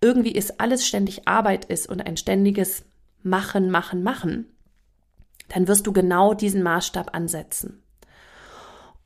irgendwie 0.01 0.31
ist 0.31 0.59
alles 0.59 0.85
ständig 0.85 1.27
Arbeit 1.27 1.65
ist 1.65 1.89
und 1.89 2.05
ein 2.05 2.17
ständiges 2.17 2.85
machen, 3.25 3.69
machen, 3.69 4.03
machen, 4.03 4.45
dann 5.49 5.67
wirst 5.67 5.85
du 5.87 5.91
genau 5.91 6.33
diesen 6.33 6.63
Maßstab 6.63 7.15
ansetzen. 7.15 7.81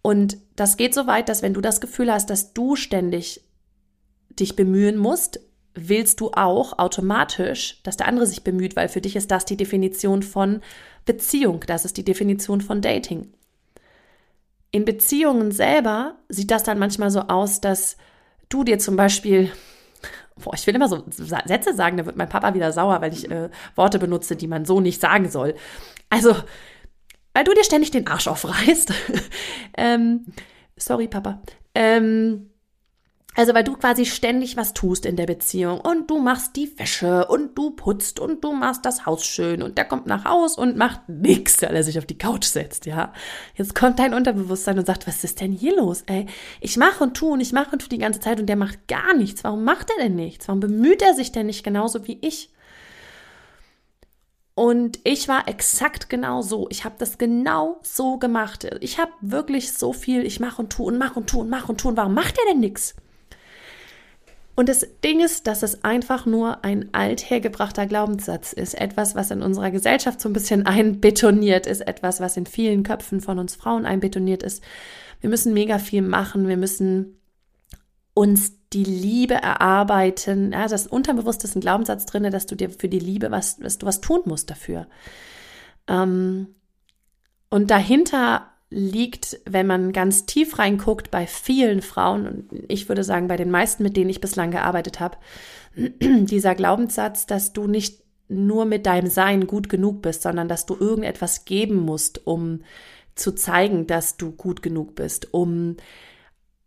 Und 0.02 0.38
das 0.56 0.78
geht 0.78 0.94
so 0.94 1.08
weit, 1.08 1.30
dass 1.30 1.42
wenn 1.42 1.54
du 1.54 1.62
das 1.62 1.82
Gefühl 1.82 2.12
hast, 2.12 2.30
dass 2.30 2.54
du 2.54 2.76
ständig 2.76 3.44
dich 4.30 4.56
bemühen 4.56 4.98
musst, 4.98 5.40
willst 5.74 6.20
du 6.20 6.32
auch 6.32 6.80
automatisch, 6.80 7.82
dass 7.84 7.98
der 7.98 8.08
andere 8.08 8.26
sich 8.26 8.44
bemüht, 8.44 8.76
weil 8.76 8.90
für 8.90 9.02
dich 9.02 9.16
ist 9.16 9.32
das 9.32 9.46
die 9.46 9.58
Definition 9.58 10.24
von 10.24 10.62
Beziehung, 11.06 11.64
das 11.68 11.86
ist 11.86 11.98
die 11.98 12.06
Definition 12.06 12.62
von 12.62 12.82
Dating. 12.82 13.34
In 14.72 14.86
Beziehungen 14.86 15.52
selber 15.52 16.16
sieht 16.30 16.52
das 16.52 16.64
dann 16.64 16.80
manchmal 16.80 17.12
so 17.12 17.22
aus, 17.22 17.62
dass 17.62 17.98
du 18.50 18.64
dir 18.64 18.80
zum 18.80 18.96
Beispiel 18.96 19.52
boah, 20.40 20.54
ich 20.54 20.66
will 20.68 20.76
immer 20.76 20.88
so 20.88 21.04
Sätze 21.10 21.74
sagen, 21.74 21.98
da 21.98 22.06
wird 22.06 22.18
mein 22.18 22.30
Papa 22.30 22.54
wieder 22.54 22.72
sauer, 22.72 23.02
weil 23.02 23.14
ich 23.14 23.30
äh, 23.30 23.50
Worte 23.76 24.00
benutze, 24.00 24.36
die 24.36 24.48
man 24.48 24.66
so 24.66 24.82
nicht 24.82 25.02
sagen 25.02 25.30
soll. 25.30 25.56
Also, 26.10 26.36
weil 27.34 27.44
du 27.44 27.54
dir 27.54 27.64
ständig 27.64 27.92
den 27.92 28.08
Arsch 28.08 28.28
aufreißt. 28.28 28.94
ähm, 29.78 30.26
sorry, 30.76 31.08
Papa. 31.08 31.42
Ähm, 31.76 32.49
also, 33.36 33.54
weil 33.54 33.64
du 33.64 33.74
quasi 33.76 34.06
ständig 34.06 34.58
was 34.58 34.74
tust 34.74 35.06
in 35.06 35.16
der 35.16 35.28
Beziehung 35.28 35.80
und 35.80 36.10
du 36.10 36.18
machst 36.20 36.56
die 36.56 36.78
Wäsche 36.78 37.28
und 37.28 37.58
du 37.58 37.72
putzt 37.72 38.20
und 38.20 38.44
du 38.44 38.54
machst 38.54 38.86
das 38.86 39.06
Haus 39.06 39.24
schön 39.24 39.62
und 39.62 39.78
der 39.78 39.86
kommt 39.86 40.08
nach 40.08 40.26
Haus 40.26 40.58
und 40.58 40.76
macht 40.76 41.08
nichts, 41.08 41.62
weil 41.62 41.76
er 41.76 41.84
sich 41.84 41.98
auf 42.00 42.06
die 42.06 42.18
Couch 42.18 42.46
setzt, 42.46 42.86
ja. 42.86 43.14
Jetzt 43.56 43.76
kommt 43.76 44.00
dein 44.00 44.14
Unterbewusstsein 44.14 44.80
und 44.80 44.86
sagt, 44.86 45.08
was 45.08 45.24
ist 45.24 45.40
denn 45.40 45.54
hier 45.54 45.76
los, 45.78 46.04
ey? 46.08 46.26
Ich 46.60 46.76
mache 46.76 47.04
und 47.04 47.16
tue 47.16 47.32
und 47.32 47.40
ich 47.40 47.54
mache 47.54 47.72
und 47.72 47.80
tue 47.80 47.90
die 47.90 48.00
ganze 48.00 48.20
Zeit 48.20 48.40
und 48.40 48.48
der 48.48 48.56
macht 48.56 48.88
gar 48.88 49.14
nichts. 49.14 49.44
Warum 49.44 49.64
macht 49.64 49.90
er 49.92 50.04
denn 50.04 50.16
nichts? 50.16 50.48
Warum 50.48 50.60
bemüht 50.60 51.02
er 51.02 51.14
sich 51.14 51.32
denn 51.32 51.46
nicht 51.46 51.64
genauso 51.64 52.08
wie 52.08 52.18
ich? 52.22 52.50
Und 54.56 55.00
ich 55.06 55.30
war 55.30 55.48
exakt 55.48 56.10
genau 56.10 56.42
so. 56.42 56.68
Ich 56.72 56.84
habe 56.84 56.96
das 56.98 57.18
genau 57.18 57.80
so 57.84 58.18
gemacht. 58.18 58.68
Ich 58.82 58.98
habe 59.00 59.14
wirklich 59.22 59.72
so 59.72 59.94
viel, 59.94 60.26
ich 60.26 60.42
mache 60.42 60.62
und 60.62 60.72
tue 60.74 60.88
und 60.88 60.98
mache 60.98 61.18
und 61.20 61.30
tue 61.30 61.42
und 61.42 61.50
mache 61.50 61.72
und 61.72 61.80
tue. 61.80 61.92
Und 61.92 61.98
warum 61.98 62.14
macht 62.14 62.38
er 62.38 62.52
denn 62.52 62.60
nichts? 62.60 62.96
Und 64.60 64.68
das 64.68 64.86
Ding 65.06 65.22
ist, 65.22 65.48
dass 65.48 65.64
es 65.64 65.86
einfach 65.86 66.26
nur 66.26 66.66
ein 66.66 66.94
althergebrachter 66.94 67.86
Glaubenssatz 67.86 68.52
ist. 68.52 68.74
Etwas, 68.74 69.16
was 69.16 69.32
in 69.32 69.42
unserer 69.42 69.72
Gesellschaft 69.72 70.20
so 70.20 70.28
ein 70.28 70.34
bisschen 70.34 70.66
einbetoniert 70.66 71.66
ist. 71.66 71.80
Etwas, 71.80 72.20
was 72.20 72.36
in 72.36 72.46
vielen 72.46 72.84
Köpfen 72.84 73.22
von 73.22 73.40
uns 73.40 73.56
Frauen 73.56 73.86
einbetoniert 73.86 74.44
ist. 74.44 74.62
Wir 75.22 75.30
müssen 75.30 75.54
mega 75.54 75.80
viel 75.80 76.02
machen. 76.02 76.50
Wir 76.50 76.58
müssen 76.58 77.22
uns 78.14 78.52
die 78.74 78.84
Liebe 78.84 79.36
erarbeiten. 79.36 80.52
Ja, 80.52 80.68
das 80.68 80.88
Unterbewusste 80.88 81.48
ist 81.48 81.56
ein 81.56 81.62
Glaubenssatz 81.62 82.06
drin, 82.06 82.30
dass 82.30 82.46
du 82.46 82.56
dir 82.56 82.70
für 82.70 82.90
die 82.90 83.00
Liebe 83.00 83.32
was, 83.32 83.60
dass 83.60 83.78
du 83.78 83.86
was 83.86 84.02
tun 84.02 84.24
musst 84.26 84.50
dafür. 84.50 84.88
Ähm, 85.88 86.48
und 87.50 87.72
dahinter 87.72 88.52
liegt, 88.70 89.40
wenn 89.46 89.66
man 89.68 89.92
ganz 89.92 90.26
tief 90.26 90.60
reinguckt, 90.60 91.10
bei 91.10 91.26
vielen 91.26 91.82
Frauen, 91.82 92.28
und 92.28 92.66
ich 92.68 92.88
würde 92.88 93.04
sagen, 93.04 93.28
bei 93.28 93.38
den 93.38 93.50
meisten, 93.50 93.84
mit 93.84 93.98
denen 93.98 94.10
ich 94.10 94.22
bislang 94.22 94.52
gearbeitet 94.52 95.00
habe, 95.00 95.18
dieser 95.76 96.56
Glaubenssatz, 96.56 97.26
dass 97.26 97.54
du 97.54 97.68
nicht 97.68 98.04
nur 98.28 98.66
mit 98.66 98.86
deinem 98.86 99.10
Sein 99.10 99.48
gut 99.48 99.70
genug 99.70 100.04
bist, 100.04 100.22
sondern 100.22 100.48
dass 100.48 100.68
du 100.68 100.76
irgendetwas 100.76 101.46
geben 101.46 101.78
musst, 101.78 102.28
um 102.28 102.62
zu 103.16 103.34
zeigen, 103.34 103.88
dass 103.88 104.18
du 104.18 104.32
gut 104.32 104.62
genug 104.62 104.96
bist, 104.96 105.34
um 105.34 105.78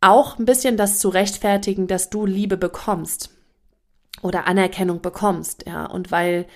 auch 0.00 0.38
ein 0.38 0.44
bisschen 0.44 0.76
das 0.76 0.98
zu 0.98 1.08
rechtfertigen, 1.08 1.86
dass 1.86 2.10
du 2.10 2.26
Liebe 2.26 2.56
bekommst 2.56 3.30
oder 4.22 4.48
Anerkennung 4.48 5.00
bekommst, 5.00 5.64
ja, 5.66 5.86
und 5.86 6.10
weil 6.10 6.46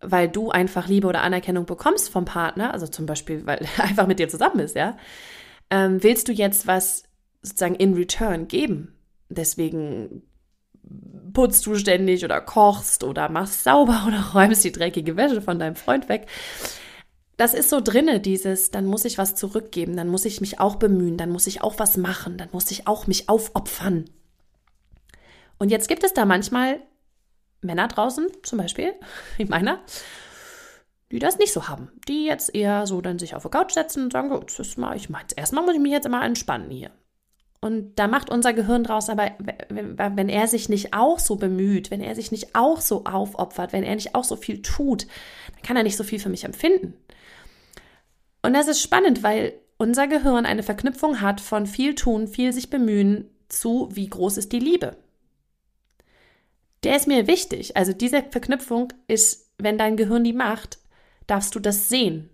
weil 0.00 0.28
du 0.28 0.50
einfach 0.50 0.88
Liebe 0.88 1.06
oder 1.06 1.22
Anerkennung 1.22 1.66
bekommst 1.66 2.10
vom 2.10 2.24
Partner, 2.24 2.72
also 2.72 2.86
zum 2.86 3.06
Beispiel, 3.06 3.46
weil 3.46 3.66
er 3.76 3.84
einfach 3.84 4.06
mit 4.06 4.18
dir 4.18 4.28
zusammen 4.28 4.60
ist, 4.60 4.76
ja, 4.76 4.96
ähm, 5.70 6.02
willst 6.02 6.28
du 6.28 6.32
jetzt 6.32 6.66
was 6.66 7.04
sozusagen 7.42 7.74
in 7.74 7.94
return 7.94 8.48
geben. 8.48 8.94
Deswegen 9.28 10.22
putzt 11.32 11.66
du 11.66 11.74
ständig 11.74 12.24
oder 12.24 12.40
kochst 12.40 13.04
oder 13.04 13.28
machst 13.28 13.64
sauber 13.64 14.04
oder 14.08 14.32
räumst 14.34 14.64
die 14.64 14.72
dreckige 14.72 15.16
Wäsche 15.16 15.42
von 15.42 15.58
deinem 15.58 15.76
Freund 15.76 16.08
weg. 16.08 16.26
Das 17.36 17.54
ist 17.54 17.70
so 17.70 17.80
drinne, 17.80 18.18
dieses, 18.18 18.72
dann 18.72 18.86
muss 18.86 19.04
ich 19.04 19.16
was 19.16 19.36
zurückgeben, 19.36 19.96
dann 19.96 20.08
muss 20.08 20.24
ich 20.24 20.40
mich 20.40 20.58
auch 20.58 20.76
bemühen, 20.76 21.16
dann 21.16 21.30
muss 21.30 21.46
ich 21.46 21.62
auch 21.62 21.78
was 21.78 21.96
machen, 21.96 22.36
dann 22.36 22.48
muss 22.50 22.68
ich 22.72 22.88
auch 22.88 23.06
mich 23.06 23.28
aufopfern. 23.28 24.06
Und 25.58 25.70
jetzt 25.70 25.88
gibt 25.88 26.02
es 26.02 26.14
da 26.14 26.24
manchmal 26.24 26.80
Männer 27.60 27.88
draußen, 27.88 28.28
zum 28.42 28.58
Beispiel, 28.58 28.94
wie 29.36 29.44
meiner, 29.44 29.80
die 31.10 31.18
das 31.18 31.38
nicht 31.38 31.52
so 31.52 31.68
haben. 31.68 31.90
Die 32.06 32.26
jetzt 32.26 32.54
eher 32.54 32.86
so 32.86 33.00
dann 33.00 33.18
sich 33.18 33.34
auf 33.34 33.42
die 33.42 33.48
Couch 33.48 33.72
setzen 33.72 34.04
und 34.04 34.12
sagen, 34.12 34.30
gut, 34.30 34.58
das 34.58 34.76
mache 34.76 34.96
ich 34.96 35.08
mal. 35.08 35.22
Erstmal 35.36 35.64
muss 35.64 35.74
ich 35.74 35.80
mich 35.80 35.92
jetzt 35.92 36.06
immer 36.06 36.24
entspannen 36.24 36.70
hier. 36.70 36.90
Und 37.60 37.96
da 37.96 38.06
macht 38.06 38.30
unser 38.30 38.52
Gehirn 38.52 38.84
draus, 38.84 39.08
aber 39.08 39.32
wenn 39.68 40.28
er 40.28 40.46
sich 40.46 40.68
nicht 40.68 40.94
auch 40.94 41.18
so 41.18 41.34
bemüht, 41.34 41.90
wenn 41.90 42.00
er 42.00 42.14
sich 42.14 42.30
nicht 42.30 42.54
auch 42.54 42.80
so 42.80 43.04
aufopfert, 43.04 43.72
wenn 43.72 43.82
er 43.82 43.96
nicht 43.96 44.14
auch 44.14 44.22
so 44.22 44.36
viel 44.36 44.62
tut, 44.62 45.06
dann 45.54 45.62
kann 45.62 45.76
er 45.76 45.82
nicht 45.82 45.96
so 45.96 46.04
viel 46.04 46.20
für 46.20 46.28
mich 46.28 46.44
empfinden. 46.44 46.94
Und 48.42 48.54
das 48.54 48.68
ist 48.68 48.80
spannend, 48.80 49.24
weil 49.24 49.54
unser 49.76 50.06
Gehirn 50.06 50.46
eine 50.46 50.62
Verknüpfung 50.62 51.20
hat 51.20 51.40
von 51.40 51.66
viel 51.66 51.96
tun, 51.96 52.28
viel 52.28 52.52
sich 52.52 52.70
bemühen 52.70 53.28
zu 53.48 53.88
wie 53.90 54.08
groß 54.08 54.36
ist 54.36 54.52
die 54.52 54.60
Liebe 54.60 54.96
der 56.84 56.96
ist 56.96 57.06
mir 57.08 57.26
wichtig. 57.26 57.76
Also 57.76 57.92
diese 57.92 58.22
Verknüpfung 58.22 58.92
ist, 59.06 59.50
wenn 59.58 59.78
dein 59.78 59.96
Gehirn 59.96 60.24
die 60.24 60.32
macht, 60.32 60.78
darfst 61.26 61.54
du 61.54 61.60
das 61.60 61.88
sehen. 61.88 62.30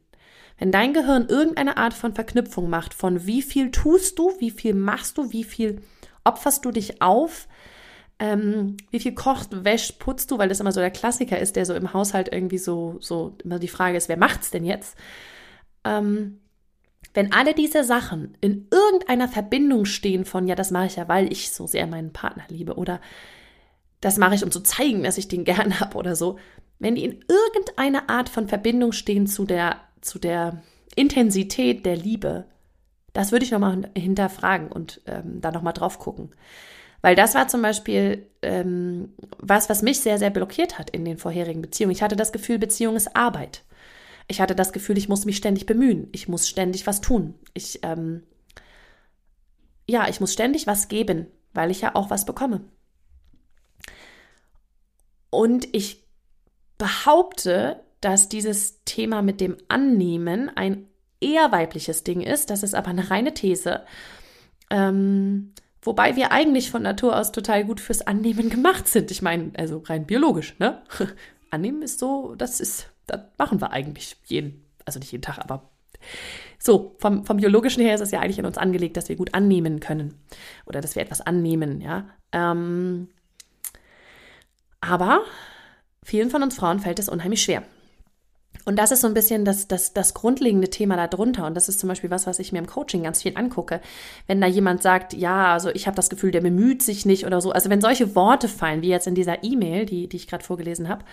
Wenn 0.59 0.71
dein 0.71 0.93
Gehirn 0.93 1.27
irgendeine 1.29 1.77
Art 1.77 1.95
von 1.95 2.15
Verknüpfung 2.15 2.71
macht, 2.71 2.95
von 2.95 3.27
wie 3.27 3.43
viel 3.43 3.71
tust 3.71 4.19
du, 4.19 4.33
wie 4.39 4.51
viel 4.51 4.75
machst 4.75 5.19
du, 5.19 5.33
wie 5.33 5.45
viel 5.45 5.83
opferst 6.23 6.65
du 6.65 6.71
dich 6.71 7.03
auf, 7.03 7.49
ähm, 8.19 8.77
wie 8.91 9.01
viel 9.01 9.15
kocht, 9.15 9.65
wäscht, 9.65 9.99
putzt 9.99 10.31
du, 10.31 10.39
weil 10.39 10.49
das 10.49 10.61
immer 10.61 10.73
so 10.73 10.81
der 10.81 10.91
Klassiker 10.91 11.39
ist, 11.39 11.57
der 11.57 11.67
so 11.67 11.75
im 11.75 11.93
Haushalt 11.93 12.33
irgendwie 12.33 12.59
so, 12.59 12.97
so 13.01 13.37
immer 13.43 13.59
die 13.59 13.69
Frage 13.69 13.97
ist, 13.97 14.09
wer 14.09 14.17
macht's 14.17 14.51
denn 14.51 14.65
jetzt? 14.65 14.97
Ähm, 15.85 16.41
wenn 17.13 17.33
alle 17.33 17.55
diese 17.55 17.85
Sachen 17.85 18.37
in 18.41 18.69
irgendeiner 18.71 19.29
Verbindung 19.29 19.85
stehen 19.85 20.25
von, 20.25 20.47
ja, 20.47 20.55
das 20.55 20.71
mache 20.71 20.87
ich 20.87 20.97
ja, 20.97 21.09
weil 21.09 21.33
ich 21.33 21.53
so 21.53 21.67
sehr 21.67 21.87
meinen 21.87 22.13
Partner 22.13 22.45
liebe 22.49 22.77
oder 22.77 23.01
das 24.05 24.19
mache 24.19 24.35
ich, 24.35 24.45
um 24.45 24.51
zu 24.51 24.61
zeigen, 24.61 25.03
dass 25.03 25.17
ich 25.17 25.29
den 25.29 25.45
gern 25.45 25.81
habe 25.81 25.97
oder 25.97 26.15
so. 26.15 26.39
Wenn 26.79 26.95
die 26.95 27.05
in 27.05 27.25
irgendeiner 27.27 28.11
Art 28.11 28.29
von 28.29 28.49
Verbindung 28.49 28.93
stehen 28.93 29.27
zu 29.27 29.47
der, 29.47 29.81
zu 30.03 30.19
der 30.19 30.63
Intensität 30.95 31.87
der 31.87 31.97
Liebe, 31.97 32.45
das 33.15 33.33
würde 33.33 33.47
ich 33.47 33.51
nochmal 33.51 33.91
hinterfragen 33.97 34.71
und 34.71 35.01
ähm, 35.07 35.41
da 35.41 35.51
nochmal 35.51 35.73
drauf 35.73 35.99
gucken. 35.99 36.35
Weil 37.01 37.17
das 37.17 37.35
war 37.35 37.49
zum 37.49 37.63
Beispiel 37.63 38.27
ähm, 38.43 39.15
was, 39.39 39.71
was 39.71 39.81
mich 39.81 40.01
sehr, 40.01 40.19
sehr 40.19 40.31
blockiert 40.31 40.79
hat 40.79 40.91
in 40.91 41.07
den 41.07 41.17
vorherigen 41.17 41.63
Beziehungen. 41.63 41.93
Ich 41.93 42.03
hatte 42.03 42.17
das 42.17 42.33
Gefühl, 42.33 42.59
Beziehung 42.59 42.97
ist 42.97 43.17
Arbeit. 43.17 43.63
Ich 44.29 44.41
hatte 44.41 44.55
das 44.55 44.73
Gefühl, 44.73 44.99
ich 44.99 45.09
muss 45.09 45.25
mich 45.25 45.37
ständig 45.39 45.65
bemühen. 45.65 46.09
Ich 46.13 46.29
muss 46.29 46.49
ständig 46.49 46.87
was 46.87 47.01
tun. 47.01 47.35
Ich, 47.55 47.81
ähm, 47.83 48.23
ja, 49.89 50.09
ich 50.09 50.21
muss 50.21 50.33
ständig 50.33 50.67
was 50.67 50.89
geben, 50.89 51.27
weil 51.55 51.71
ich 51.71 51.81
ja 51.81 51.95
auch 51.95 52.11
was 52.11 52.27
bekomme. 52.27 52.61
Und 55.35 55.69
ich 55.73 56.05
behaupte, 56.79 57.81
dass 58.01 58.29
dieses 58.29 58.85
Thema 58.85 59.23
mit 59.23 59.41
dem 59.41 59.57
Annehmen 59.69 60.51
ein 60.55 60.87
eher 61.21 61.53
weibliches 61.53 62.05
Ding 62.05 62.21
ist. 62.21 62.51
Das 62.51 62.63
ist 62.63 62.75
aber 62.75 62.89
eine 62.89 63.11
reine 63.11 63.35
These. 63.35 63.83
Ähm, 64.71 65.53
wobei 65.83 66.17
wir 66.17 66.33
eigentlich 66.33 66.71
von 66.71 66.83
Natur 66.83 67.19
aus 67.19 67.33
total 67.33 67.65
gut 67.65 67.81
fürs 67.81 68.03
Annehmen 68.03 68.51
gemacht 68.51 68.89
sind. 68.89 69.11
Ich 69.11 69.23
meine, 69.23 69.53
also 69.57 69.79
rein 69.79 70.07
biologisch, 70.07 70.59
ne? 70.59 70.83
Annehmen 71.51 71.83
ist 71.83 71.99
so, 71.99 72.35
das 72.35 72.61
ist, 72.61 72.91
das 73.07 73.21
machen 73.39 73.61
wir 73.61 73.71
eigentlich 73.71 74.17
jeden, 74.27 74.65
also 74.85 74.99
nicht 74.99 75.13
jeden 75.13 75.23
Tag, 75.23 75.39
aber 75.39 75.71
so, 76.59 76.97
vom, 76.99 77.25
vom 77.25 77.37
biologischen 77.39 77.83
her 77.83 77.95
ist 77.95 78.01
es 78.01 78.11
ja 78.11 78.21
eigentlich 78.21 78.39
in 78.39 78.47
uns 78.47 78.59
angelegt, 78.59 78.97
dass 78.97 79.09
wir 79.09 79.17
gut 79.17 79.35
annehmen 79.35 79.81
können. 79.81 80.15
Oder 80.67 80.81
dass 80.81 80.95
wir 80.95 81.03
etwas 81.03 81.21
annehmen, 81.21 81.81
ja. 81.81 82.09
Ähm, 82.33 83.09
aber 84.89 85.23
vielen 86.05 86.31
von 86.31 86.43
uns 86.43 86.57
Frauen 86.57 86.81
fällt 86.81 86.99
es 86.99 87.09
unheimlich 87.09 87.43
schwer. 87.43 87.63
Und 88.67 88.79
das 88.79 88.93
ist 88.93 89.03
so 89.03 89.07
ein 89.07 89.15
bisschen 89.15 89.45
das, 89.45 89.69
das, 89.69 89.93
das 89.93 90.15
grundlegende 90.15 90.71
Thema 90.71 90.97
darunter. 91.07 91.47
Und 91.47 91.55
das 91.55 91.69
ist 91.69 91.81
zum 91.81 91.89
Beispiel 91.89 92.11
was, 92.11 92.27
was 92.27 92.39
ich 92.39 92.53
mir 92.53 92.59
im 92.59 92.67
Coaching 92.67 93.03
ganz 93.03 93.23
viel 93.23 93.37
angucke. 93.37 93.81
Wenn 94.27 94.41
da 94.41 94.47
jemand 94.47 94.83
sagt, 94.83 95.13
ja, 95.13 95.53
also 95.53 95.69
ich 95.71 95.87
habe 95.87 95.97
das 95.97 96.09
Gefühl, 96.09 96.31
der 96.31 96.41
bemüht 96.41 96.83
sich 96.83 97.05
nicht 97.05 97.27
oder 97.27 97.41
so. 97.41 97.53
Also 97.53 97.69
wenn 97.69 97.83
solche 97.83 98.15
Worte 98.15 98.49
fallen, 98.49 98.81
wie 98.81 98.89
jetzt 98.89 99.07
in 99.07 99.15
dieser 99.15 99.45
E-Mail, 99.45 99.85
die, 99.85 100.09
die 100.09 100.17
ich 100.17 100.29
gerade 100.29 100.45
vorgelesen 100.45 100.89
habe, 100.89 101.05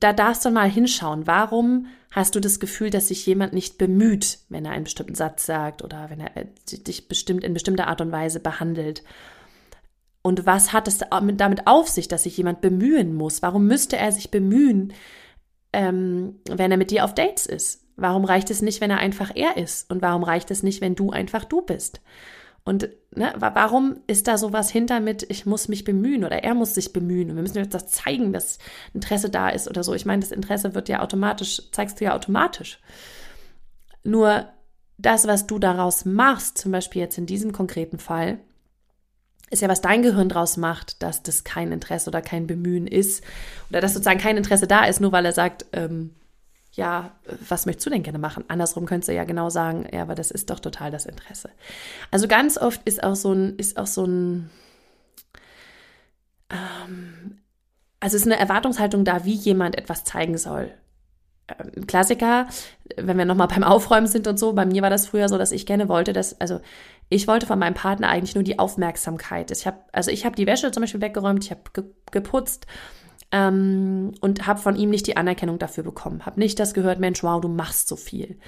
da 0.00 0.12
darfst 0.12 0.44
du 0.44 0.50
mal 0.50 0.68
hinschauen. 0.68 1.26
Warum 1.26 1.86
hast 2.10 2.34
du 2.34 2.40
das 2.40 2.58
Gefühl, 2.58 2.90
dass 2.90 3.08
sich 3.08 3.24
jemand 3.26 3.52
nicht 3.52 3.78
bemüht, 3.78 4.38
wenn 4.48 4.64
er 4.64 4.72
einen 4.72 4.84
bestimmten 4.84 5.14
Satz 5.14 5.46
sagt 5.46 5.82
oder 5.84 6.10
wenn 6.10 6.20
er 6.20 6.30
dich 6.72 7.06
bestimmt 7.06 7.44
in 7.44 7.54
bestimmter 7.54 7.86
Art 7.86 8.00
und 8.00 8.10
Weise 8.10 8.40
behandelt? 8.40 9.04
Und 10.22 10.44
was 10.44 10.72
hat 10.72 10.86
es 10.86 10.98
damit 10.98 11.66
auf 11.66 11.88
sich, 11.88 12.08
dass 12.08 12.24
sich 12.24 12.36
jemand 12.36 12.60
bemühen 12.60 13.14
muss? 13.14 13.42
Warum 13.42 13.66
müsste 13.66 13.96
er 13.96 14.12
sich 14.12 14.30
bemühen, 14.30 14.92
ähm, 15.72 16.40
wenn 16.48 16.70
er 16.70 16.76
mit 16.76 16.90
dir 16.90 17.04
auf 17.04 17.14
Dates 17.14 17.46
ist? 17.46 17.84
Warum 17.96 18.24
reicht 18.24 18.50
es 18.50 18.62
nicht, 18.62 18.80
wenn 18.80 18.90
er 18.90 18.98
einfach 18.98 19.30
er 19.34 19.56
ist? 19.56 19.90
Und 19.90 20.02
warum 20.02 20.22
reicht 20.22 20.50
es 20.50 20.62
nicht, 20.62 20.80
wenn 20.80 20.94
du 20.94 21.10
einfach 21.10 21.44
du 21.44 21.62
bist? 21.62 22.00
Und 22.64 22.90
ne, 23.14 23.32
warum 23.38 24.00
ist 24.06 24.28
da 24.28 24.36
sowas 24.36 24.70
hinter 24.70 25.00
mit, 25.00 25.24
ich 25.30 25.46
muss 25.46 25.68
mich 25.68 25.84
bemühen 25.84 26.24
oder 26.24 26.44
er 26.44 26.54
muss 26.54 26.74
sich 26.74 26.92
bemühen 26.92 27.30
und 27.30 27.36
wir 27.36 27.42
müssen 27.42 27.56
jetzt 27.56 27.74
das 27.74 27.88
zeigen, 27.88 28.32
dass 28.32 28.58
Interesse 28.92 29.30
da 29.30 29.48
ist 29.48 29.68
oder 29.68 29.82
so. 29.82 29.94
Ich 29.94 30.04
meine, 30.04 30.20
das 30.20 30.30
Interesse 30.30 30.74
wird 30.74 30.88
ja 30.90 31.00
automatisch, 31.00 31.62
zeigst 31.72 32.00
du 32.00 32.04
ja 32.04 32.14
automatisch. 32.14 32.78
Nur 34.02 34.46
das, 34.98 35.26
was 35.26 35.46
du 35.46 35.58
daraus 35.58 36.04
machst, 36.04 36.58
zum 36.58 36.72
Beispiel 36.72 37.00
jetzt 37.00 37.16
in 37.16 37.26
diesem 37.26 37.52
konkreten 37.52 37.98
Fall, 37.98 38.38
ist 39.50 39.62
ja, 39.62 39.68
was 39.68 39.80
dein 39.80 40.02
Gehirn 40.02 40.28
draus 40.28 40.56
macht, 40.56 41.02
dass 41.02 41.22
das 41.22 41.44
kein 41.44 41.72
Interesse 41.72 42.08
oder 42.08 42.22
kein 42.22 42.46
Bemühen 42.46 42.86
ist. 42.86 43.24
Oder 43.68 43.80
dass 43.80 43.94
sozusagen 43.94 44.20
kein 44.20 44.36
Interesse 44.36 44.68
da 44.68 44.84
ist, 44.84 45.00
nur 45.00 45.12
weil 45.12 45.26
er 45.26 45.32
sagt, 45.32 45.66
ähm, 45.72 46.14
ja, 46.72 47.12
was 47.48 47.66
möchtest 47.66 47.86
du 47.86 47.90
denn 47.90 48.04
gerne 48.04 48.20
machen? 48.20 48.44
Andersrum 48.46 48.86
könntest 48.86 49.08
du 49.08 49.12
ja 49.12 49.24
genau 49.24 49.50
sagen, 49.50 49.88
ja, 49.92 50.02
aber 50.02 50.14
das 50.14 50.30
ist 50.30 50.50
doch 50.50 50.60
total 50.60 50.92
das 50.92 51.04
Interesse. 51.04 51.50
Also 52.12 52.28
ganz 52.28 52.58
oft 52.58 52.80
ist 52.84 53.02
auch 53.02 53.16
so 53.16 53.32
ein, 53.32 53.56
ist 53.56 53.76
auch 53.76 53.88
so 53.88 54.04
ein, 54.04 54.50
ähm, 56.50 57.38
also 57.98 58.16
ist 58.16 58.26
eine 58.26 58.38
Erwartungshaltung 58.38 59.04
da, 59.04 59.24
wie 59.24 59.34
jemand 59.34 59.76
etwas 59.76 60.04
zeigen 60.04 60.38
soll. 60.38 60.70
Ähm, 61.48 61.88
Klassiker, 61.88 62.46
wenn 62.96 63.18
wir 63.18 63.24
nochmal 63.24 63.48
beim 63.48 63.64
Aufräumen 63.64 64.06
sind 64.06 64.28
und 64.28 64.38
so, 64.38 64.52
bei 64.52 64.64
mir 64.64 64.82
war 64.82 64.90
das 64.90 65.08
früher 65.08 65.28
so, 65.28 65.38
dass 65.38 65.50
ich 65.50 65.66
gerne 65.66 65.88
wollte, 65.88 66.12
dass, 66.12 66.40
also 66.40 66.60
ich 67.10 67.26
wollte 67.26 67.46
von 67.46 67.58
meinem 67.58 67.74
Partner 67.74 68.08
eigentlich 68.08 68.36
nur 68.36 68.44
die 68.44 68.58
Aufmerksamkeit. 68.58 69.50
Ich 69.50 69.66
habe, 69.66 69.78
also 69.92 70.10
ich 70.10 70.24
habe 70.24 70.36
die 70.36 70.46
Wäsche 70.46 70.70
zum 70.70 70.82
Beispiel 70.82 71.00
weggeräumt, 71.00 71.44
ich 71.44 71.50
habe 71.50 71.62
ge 71.74 71.84
geputzt 72.12 72.66
ähm, 73.32 74.12
und 74.20 74.46
habe 74.46 74.60
von 74.60 74.76
ihm 74.76 74.90
nicht 74.90 75.06
die 75.06 75.16
Anerkennung 75.16 75.58
dafür 75.58 75.84
bekommen. 75.84 76.24
Habe 76.24 76.40
nicht 76.40 76.58
das 76.58 76.72
gehört, 76.72 77.00
Mensch, 77.00 77.22
wow, 77.22 77.40
du 77.40 77.48
machst 77.48 77.88
so 77.88 77.96
viel. 77.96 78.38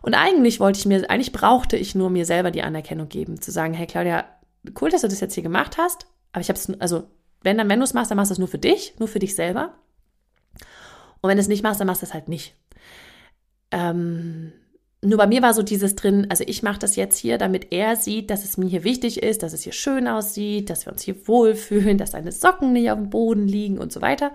Und 0.00 0.14
eigentlich 0.14 0.58
wollte 0.58 0.78
ich 0.78 0.86
mir, 0.86 1.08
eigentlich 1.10 1.32
brauchte 1.32 1.76
ich 1.76 1.94
nur 1.94 2.08
mir 2.08 2.24
selber 2.24 2.50
die 2.50 2.62
Anerkennung 2.62 3.08
geben, 3.08 3.42
zu 3.42 3.50
sagen, 3.50 3.74
hey 3.74 3.86
Claudia, 3.86 4.24
cool, 4.80 4.90
dass 4.90 5.02
du 5.02 5.08
das 5.08 5.20
jetzt 5.20 5.34
hier 5.34 5.42
gemacht 5.42 5.76
hast, 5.76 6.06
Aber 6.32 6.40
ich 6.40 6.48
habe 6.48 6.58
es, 6.58 6.80
also 6.80 7.04
wenn 7.42 7.58
dann, 7.58 7.68
wenn 7.68 7.78
du 7.78 7.84
es 7.84 7.94
machst, 7.94 8.10
dann 8.10 8.16
machst 8.16 8.30
du 8.30 8.34
es 8.34 8.38
nur 8.38 8.48
für 8.48 8.58
dich, 8.58 8.94
nur 8.98 9.08
für 9.08 9.18
dich 9.18 9.34
selber. 9.34 9.74
Und 11.20 11.28
wenn 11.28 11.36
du 11.36 11.42
es 11.42 11.48
nicht 11.48 11.62
machst, 11.62 11.80
dann 11.80 11.86
machst 11.86 12.02
du 12.02 12.06
es 12.06 12.14
halt 12.14 12.28
nicht. 12.28 12.54
Ähm, 13.70 14.52
nur 15.00 15.18
bei 15.18 15.26
mir 15.26 15.42
war 15.42 15.54
so 15.54 15.62
dieses 15.62 15.94
drin, 15.94 16.26
also 16.28 16.44
ich 16.46 16.62
mache 16.62 16.80
das 16.80 16.96
jetzt 16.96 17.18
hier, 17.18 17.38
damit 17.38 17.72
er 17.72 17.96
sieht, 17.96 18.30
dass 18.30 18.44
es 18.44 18.56
mir 18.56 18.68
hier 18.68 18.82
wichtig 18.82 19.22
ist, 19.22 19.42
dass 19.42 19.52
es 19.52 19.62
hier 19.62 19.72
schön 19.72 20.08
aussieht, 20.08 20.70
dass 20.70 20.86
wir 20.86 20.92
uns 20.92 21.02
hier 21.02 21.28
wohlfühlen, 21.28 21.98
dass 21.98 22.10
deine 22.10 22.32
Socken 22.32 22.72
nicht 22.72 22.90
auf 22.90 22.98
dem 22.98 23.10
Boden 23.10 23.46
liegen 23.46 23.78
und 23.78 23.92
so 23.92 24.02
weiter. 24.02 24.32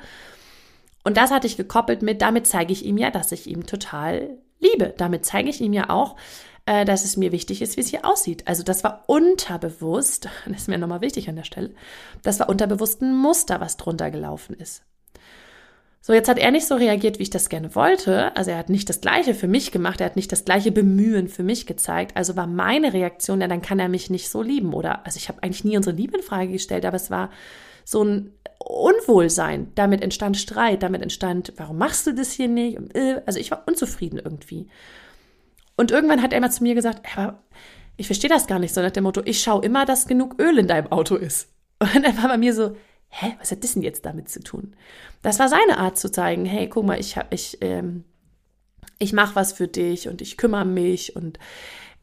Und 1.04 1.18
das 1.18 1.32
hatte 1.32 1.48
ich 1.48 1.58
gekoppelt 1.58 2.02
mit, 2.02 2.22
damit 2.22 2.48
zeige 2.48 2.72
ich 2.72 2.86
ihm 2.86 2.98
ja, 2.98 3.12
dass 3.12 3.34
ich 3.34 3.48
ihm 3.48 3.66
total 3.66 4.38
liebe. 4.60 4.94
Damit 4.98 5.26
zeige 5.26 5.50
ich 5.50 5.60
ihm 5.60 5.74
ja 5.74 5.90
auch, 5.90 6.16
äh, 6.66 6.86
dass 6.86 7.04
es 7.04 7.18
mir 7.18 7.34
wichtig 7.34 7.62
ist, 7.62 7.76
wie 7.76 7.82
es 7.82 7.90
hier 7.90 8.06
aussieht. 8.06 8.48
Also 8.48 8.64
das 8.64 8.86
war 8.86 9.04
unterbewusst, 9.08 10.30
das 10.46 10.62
ist 10.62 10.68
mir 10.70 10.78
nochmal 10.78 11.02
wichtig 11.02 11.28
an 11.28 11.36
der 11.36 11.44
Stelle, 11.44 11.72
das 12.22 12.40
war 12.40 12.48
unterbewusst 12.48 13.02
ein 13.02 13.14
Muster, 13.14 13.60
was 13.60 13.76
drunter 13.76 14.12
gelaufen 14.12 14.56
ist. 14.56 14.84
So, 16.06 16.12
jetzt 16.12 16.28
hat 16.28 16.38
er 16.38 16.52
nicht 16.52 16.68
so 16.68 16.76
reagiert, 16.76 17.18
wie 17.18 17.24
ich 17.24 17.30
das 17.30 17.48
gerne 17.48 17.76
wollte. 17.76 18.36
Also 18.36 18.52
er 18.52 18.58
hat 18.58 18.70
nicht 18.70 18.90
das 18.90 19.00
Gleiche 19.00 19.34
für 19.34 19.48
mich 19.48 19.72
gemacht, 19.72 20.02
er 20.02 20.08
hat 20.08 20.18
nicht 20.18 20.34
das 20.34 20.44
gleiche 20.44 20.74
Bemühen 20.74 21.30
für 21.30 21.44
mich 21.44 21.66
gezeigt. 21.66 22.18
Also 22.18 22.36
war 22.36 22.46
meine 22.46 22.92
Reaktion, 22.92 23.40
ja, 23.40 23.48
dann 23.48 23.62
kann 23.62 23.80
er 23.80 23.88
mich 23.88 24.10
nicht 24.10 24.30
so 24.30 24.42
lieben. 24.42 24.74
Oder, 24.74 25.06
also 25.06 25.16
ich 25.16 25.30
habe 25.30 25.42
eigentlich 25.42 25.64
nie 25.64 25.78
unsere 25.78 25.96
Liebe 25.96 26.18
in 26.18 26.22
Frage 26.22 26.52
gestellt, 26.52 26.84
aber 26.84 26.98
es 26.98 27.10
war 27.10 27.30
so 27.86 28.04
ein 28.04 28.34
Unwohlsein. 28.60 29.72
Damit 29.76 30.02
entstand 30.02 30.36
Streit, 30.36 30.84
damit 30.84 31.02
entstand, 31.02 31.54
warum 31.56 31.78
machst 31.78 32.06
du 32.06 32.14
das 32.14 32.34
hier 32.34 32.50
nicht? 32.50 32.80
Äh, 32.96 33.22
also 33.26 33.40
ich 33.40 33.50
war 33.50 33.64
unzufrieden 33.66 34.20
irgendwie. 34.22 34.68
Und 35.78 35.92
irgendwann 35.92 36.22
hat 36.22 36.34
er 36.34 36.42
mal 36.42 36.52
zu 36.52 36.64
mir 36.64 36.76
gesagt, 36.76 37.16
aber 37.16 37.42
ich 37.96 38.08
verstehe 38.08 38.30
das 38.30 38.48
gar 38.48 38.60
nicht, 38.60 38.74
so 38.74 38.82
nach 38.82 38.92
dem 38.92 39.06
Motto, 39.06 39.22
ich 39.24 39.40
schaue 39.40 39.64
immer, 39.64 39.86
dass 39.86 40.06
genug 40.06 40.38
Öl 40.38 40.58
in 40.58 40.68
deinem 40.68 40.92
Auto 40.92 41.16
ist. 41.16 41.48
Und 41.80 42.04
er 42.04 42.18
war 42.18 42.28
bei 42.28 42.38
mir 42.38 42.54
so, 42.54 42.76
hä, 43.14 43.36
was 43.40 43.52
hat 43.52 43.64
das 43.64 43.74
denn 43.74 43.84
jetzt 43.84 44.06
damit 44.06 44.30
zu 44.30 44.42
tun? 44.42 44.76
Das 45.22 45.40
war 45.40 45.48
seine 45.48 45.78
Art 45.78 45.98
zu 45.98 46.12
zeigen, 46.12 46.46
hey, 46.46 46.68
guck 46.68 46.86
mal, 46.86 47.00
ich 47.00 47.16
ich, 47.30 47.60
ähm, 47.62 48.04
ich 48.98 49.14
mache 49.14 49.36
was 49.36 49.54
für 49.54 49.68
dich 49.68 50.08
und 50.08 50.22
ich 50.22 50.36
kümmere 50.38 50.66
mich 50.66 51.16
und 51.16 51.38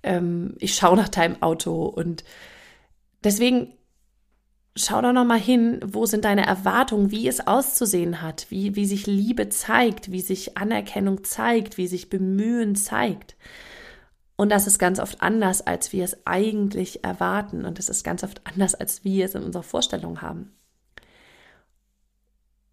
ähm, 0.03 0.55
ich 0.59 0.75
schaue 0.75 0.97
nach 0.97 1.09
deinem 1.09 1.43
Auto 1.43 1.85
und 1.85 2.25
deswegen 3.25 3.73
schau 4.77 5.03
doch 5.03 5.13
noch 5.13 5.25
mal 5.25 5.41
hin, 5.41 5.81
wo 5.85 6.07
sind 6.07 6.25
deine 6.25 6.47
Erwartungen, 6.47 7.11
wie 7.11 7.27
es 7.27 7.45
auszusehen 7.45 8.23
hat, 8.23 8.47
wie, 8.51 8.77
wie 8.77 8.87
sich 8.87 9.07
Liebe 9.09 9.49
zeigt, 9.49 10.13
wie 10.13 10.21
sich 10.21 10.57
Anerkennung 10.57 11.25
zeigt, 11.25 11.77
wie 11.77 11.89
sich 11.89 12.09
Bemühen 12.09 12.77
zeigt. 12.77 13.37
Und 14.37 14.51
das 14.51 14.67
ist 14.67 14.79
ganz 14.79 15.01
oft 15.01 15.21
anders, 15.21 15.61
als 15.67 15.93
wir 15.93 16.05
es 16.05 16.25
eigentlich 16.25 17.05
erwarten. 17.05 17.67
Und 17.67 17.79
es 17.79 17.91
ist 17.91 18.05
ganz 18.05 18.25
oft 18.25 18.41
anders, 18.47 18.75
als 18.75 19.05
wir 19.05 19.27
es 19.27 19.35
in 19.35 19.43
unserer 19.43 19.65
Vorstellung 19.65 20.23
haben. 20.23 20.53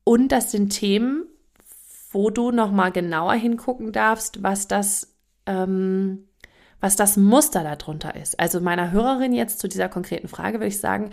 Und 0.08 0.30
das 0.30 0.52
sind 0.54 0.70
Themen, 0.70 1.26
wo 2.14 2.30
du 2.30 2.52
noch 2.52 2.72
mal 2.72 2.94
genauer 2.94 3.34
hingucken 3.34 3.92
darfst, 3.92 4.42
was 4.42 4.70
das, 4.70 5.18
ähm, 5.46 6.30
was 6.80 6.96
das 6.96 7.18
Muster 7.18 7.62
darunter 7.62 8.16
ist. 8.16 8.40
Also 8.40 8.62
meiner 8.62 8.92
Hörerin 8.94 9.34
jetzt 9.34 9.60
zu 9.60 9.68
dieser 9.68 9.90
konkreten 9.90 10.30
Frage 10.30 10.60
würde 10.60 10.68
ich 10.68 10.80
sagen, 10.80 11.10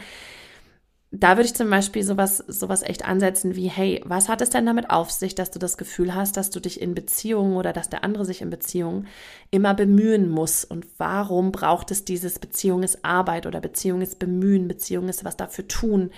da 1.10 1.30
würde 1.30 1.46
ich 1.46 1.54
zum 1.54 1.70
Beispiel 1.70 2.04
sowas, 2.04 2.38
sowas 2.46 2.84
echt 2.84 3.04
ansetzen 3.04 3.56
wie, 3.56 3.68
hey, 3.68 4.00
was 4.04 4.28
hat 4.28 4.40
es 4.40 4.50
denn 4.50 4.64
damit 4.64 4.90
auf 4.90 5.10
sich, 5.10 5.34
dass 5.34 5.50
du 5.50 5.58
das 5.58 5.76
Gefühl 5.76 6.14
hast, 6.14 6.36
dass 6.36 6.50
du 6.50 6.60
dich 6.60 6.80
in 6.80 6.94
Beziehungen 6.94 7.56
oder 7.56 7.72
dass 7.72 7.90
der 7.90 8.04
andere 8.04 8.24
sich 8.24 8.42
in 8.42 8.50
Beziehungen 8.50 9.08
immer 9.50 9.74
bemühen 9.74 10.28
muss? 10.28 10.64
Und 10.64 10.86
warum 10.98 11.50
braucht 11.50 11.90
es 11.90 12.04
dieses 12.04 12.38
Beziehung 12.38 12.84
ist 12.84 13.04
Arbeit 13.04 13.46
oder 13.46 13.60
Beziehung 13.60 14.02
ist 14.02 14.20
Bemühen, 14.20 14.68
Beziehung 14.68 15.08
ist 15.08 15.24
was 15.24 15.36
dafür 15.36 15.66
tun? 15.66 16.12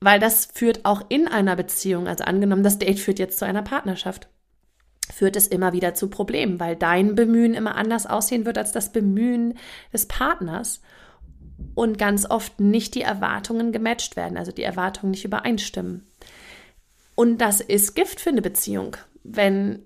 Weil 0.00 0.18
das 0.18 0.46
führt 0.46 0.84
auch 0.84 1.02
in 1.08 1.28
einer 1.28 1.56
Beziehung, 1.56 2.08
also 2.08 2.24
angenommen, 2.24 2.62
das 2.62 2.78
Date 2.78 2.98
führt 2.98 3.18
jetzt 3.18 3.38
zu 3.38 3.44
einer 3.44 3.62
Partnerschaft, 3.62 4.28
führt 5.12 5.36
es 5.36 5.46
immer 5.46 5.72
wieder 5.72 5.94
zu 5.94 6.08
Problemen, 6.08 6.58
weil 6.58 6.76
dein 6.76 7.14
Bemühen 7.14 7.54
immer 7.54 7.74
anders 7.74 8.06
aussehen 8.06 8.46
wird 8.46 8.56
als 8.56 8.72
das 8.72 8.92
Bemühen 8.92 9.58
des 9.92 10.06
Partners 10.06 10.80
und 11.74 11.98
ganz 11.98 12.28
oft 12.28 12.60
nicht 12.60 12.94
die 12.94 13.02
Erwartungen 13.02 13.72
gematcht 13.72 14.16
werden, 14.16 14.38
also 14.38 14.52
die 14.52 14.62
Erwartungen 14.62 15.10
nicht 15.10 15.24
übereinstimmen. 15.24 16.06
Und 17.14 17.38
das 17.38 17.60
ist 17.60 17.94
Gift 17.94 18.20
für 18.20 18.30
eine 18.30 18.40
Beziehung, 18.40 18.96
wenn, 19.22 19.82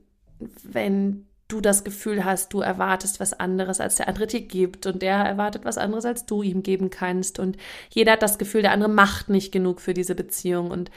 wenn 0.62 1.27
du 1.48 1.61
das 1.61 1.85
Gefühl 1.85 2.24
hast, 2.24 2.52
du 2.52 2.61
erwartest 2.61 3.20
was 3.20 3.33
anderes, 3.33 3.80
als 3.80 3.96
der 3.96 4.09
andere 4.09 4.26
dir 4.26 4.40
gibt. 4.40 4.87
Und 4.87 5.02
der 5.02 5.16
erwartet 5.16 5.64
was 5.64 5.78
anderes, 5.78 6.04
als 6.04 6.26
du 6.26 6.42
ihm 6.42 6.62
geben 6.62 6.90
kannst. 6.90 7.38
Und 7.38 7.57
jeder 7.90 8.12
hat 8.12 8.22
das 8.22 8.38
Gefühl, 8.38 8.62
der 8.62 8.72
andere 8.72 8.90
macht 8.90 9.28
nicht 9.28 9.52
genug 9.52 9.80
für 9.80 9.94
diese 9.94 10.14
Beziehung. 10.14 10.70
Und 10.70 10.90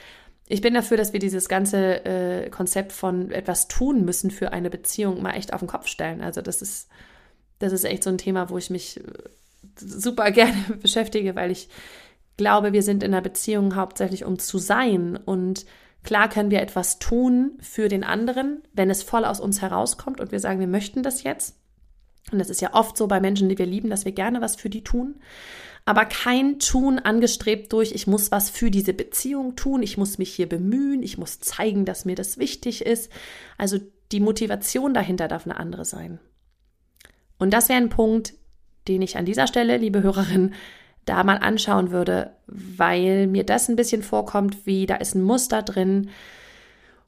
ich 0.46 0.62
bin 0.62 0.74
dafür, 0.74 0.96
dass 0.96 1.12
wir 1.12 1.20
dieses 1.20 1.48
ganze 1.48 2.04
äh, 2.04 2.50
Konzept 2.50 2.92
von 2.92 3.30
etwas 3.30 3.68
tun 3.68 4.04
müssen 4.04 4.30
für 4.30 4.52
eine 4.52 4.70
Beziehung 4.70 5.22
mal 5.22 5.34
echt 5.34 5.52
auf 5.52 5.60
den 5.60 5.68
Kopf 5.68 5.86
stellen. 5.86 6.22
Also 6.22 6.40
das 6.40 6.62
ist, 6.62 6.88
das 7.58 7.72
ist 7.72 7.84
echt 7.84 8.02
so 8.02 8.10
ein 8.10 8.18
Thema, 8.18 8.48
wo 8.48 8.56
ich 8.56 8.70
mich 8.70 8.98
äh, 8.98 9.02
super 9.76 10.30
gerne 10.32 10.56
beschäftige, 10.80 11.36
weil 11.36 11.50
ich 11.50 11.68
glaube, 12.38 12.72
wir 12.72 12.82
sind 12.82 13.02
in 13.02 13.12
einer 13.12 13.20
Beziehung 13.20 13.76
hauptsächlich 13.76 14.24
um 14.24 14.38
zu 14.38 14.56
sein. 14.56 15.18
Und 15.22 15.66
Klar 16.04 16.28
können 16.28 16.50
wir 16.50 16.62
etwas 16.62 16.98
tun 16.98 17.58
für 17.60 17.88
den 17.88 18.04
anderen, 18.04 18.62
wenn 18.72 18.90
es 18.90 19.02
voll 19.02 19.24
aus 19.24 19.40
uns 19.40 19.60
herauskommt 19.60 20.20
und 20.20 20.32
wir 20.32 20.40
sagen, 20.40 20.60
wir 20.60 20.66
möchten 20.66 21.02
das 21.02 21.22
jetzt. 21.22 21.56
Und 22.32 22.38
das 22.38 22.50
ist 22.50 22.60
ja 22.60 22.74
oft 22.74 22.96
so 22.96 23.06
bei 23.06 23.20
Menschen, 23.20 23.48
die 23.48 23.58
wir 23.58 23.66
lieben, 23.66 23.90
dass 23.90 24.04
wir 24.04 24.12
gerne 24.12 24.40
was 24.40 24.56
für 24.56 24.70
die 24.70 24.84
tun. 24.84 25.16
Aber 25.84 26.04
kein 26.04 26.58
Tun 26.58 26.98
angestrebt 26.98 27.72
durch, 27.72 27.92
ich 27.92 28.06
muss 28.06 28.30
was 28.30 28.50
für 28.50 28.70
diese 28.70 28.92
Beziehung 28.92 29.56
tun, 29.56 29.82
ich 29.82 29.96
muss 29.96 30.18
mich 30.18 30.34
hier 30.34 30.48
bemühen, 30.48 31.02
ich 31.02 31.16
muss 31.16 31.40
zeigen, 31.40 31.86
dass 31.86 32.04
mir 32.04 32.14
das 32.14 32.36
wichtig 32.36 32.84
ist. 32.84 33.10
Also 33.56 33.78
die 34.12 34.20
Motivation 34.20 34.92
dahinter 34.92 35.28
darf 35.28 35.46
eine 35.46 35.56
andere 35.56 35.84
sein. 35.84 36.18
Und 37.38 37.52
das 37.54 37.68
wäre 37.68 37.78
ein 37.78 37.88
Punkt, 37.88 38.34
den 38.86 39.00
ich 39.02 39.16
an 39.16 39.24
dieser 39.24 39.46
Stelle, 39.46 39.76
liebe 39.78 40.02
Hörerin, 40.02 40.54
da 41.08 41.24
mal 41.24 41.38
anschauen 41.38 41.90
würde, 41.90 42.32
weil 42.46 43.26
mir 43.26 43.44
das 43.44 43.68
ein 43.68 43.76
bisschen 43.76 44.02
vorkommt, 44.02 44.66
wie 44.66 44.86
da 44.86 44.96
ist 44.96 45.14
ein 45.14 45.22
Muster 45.22 45.62
drin. 45.62 46.10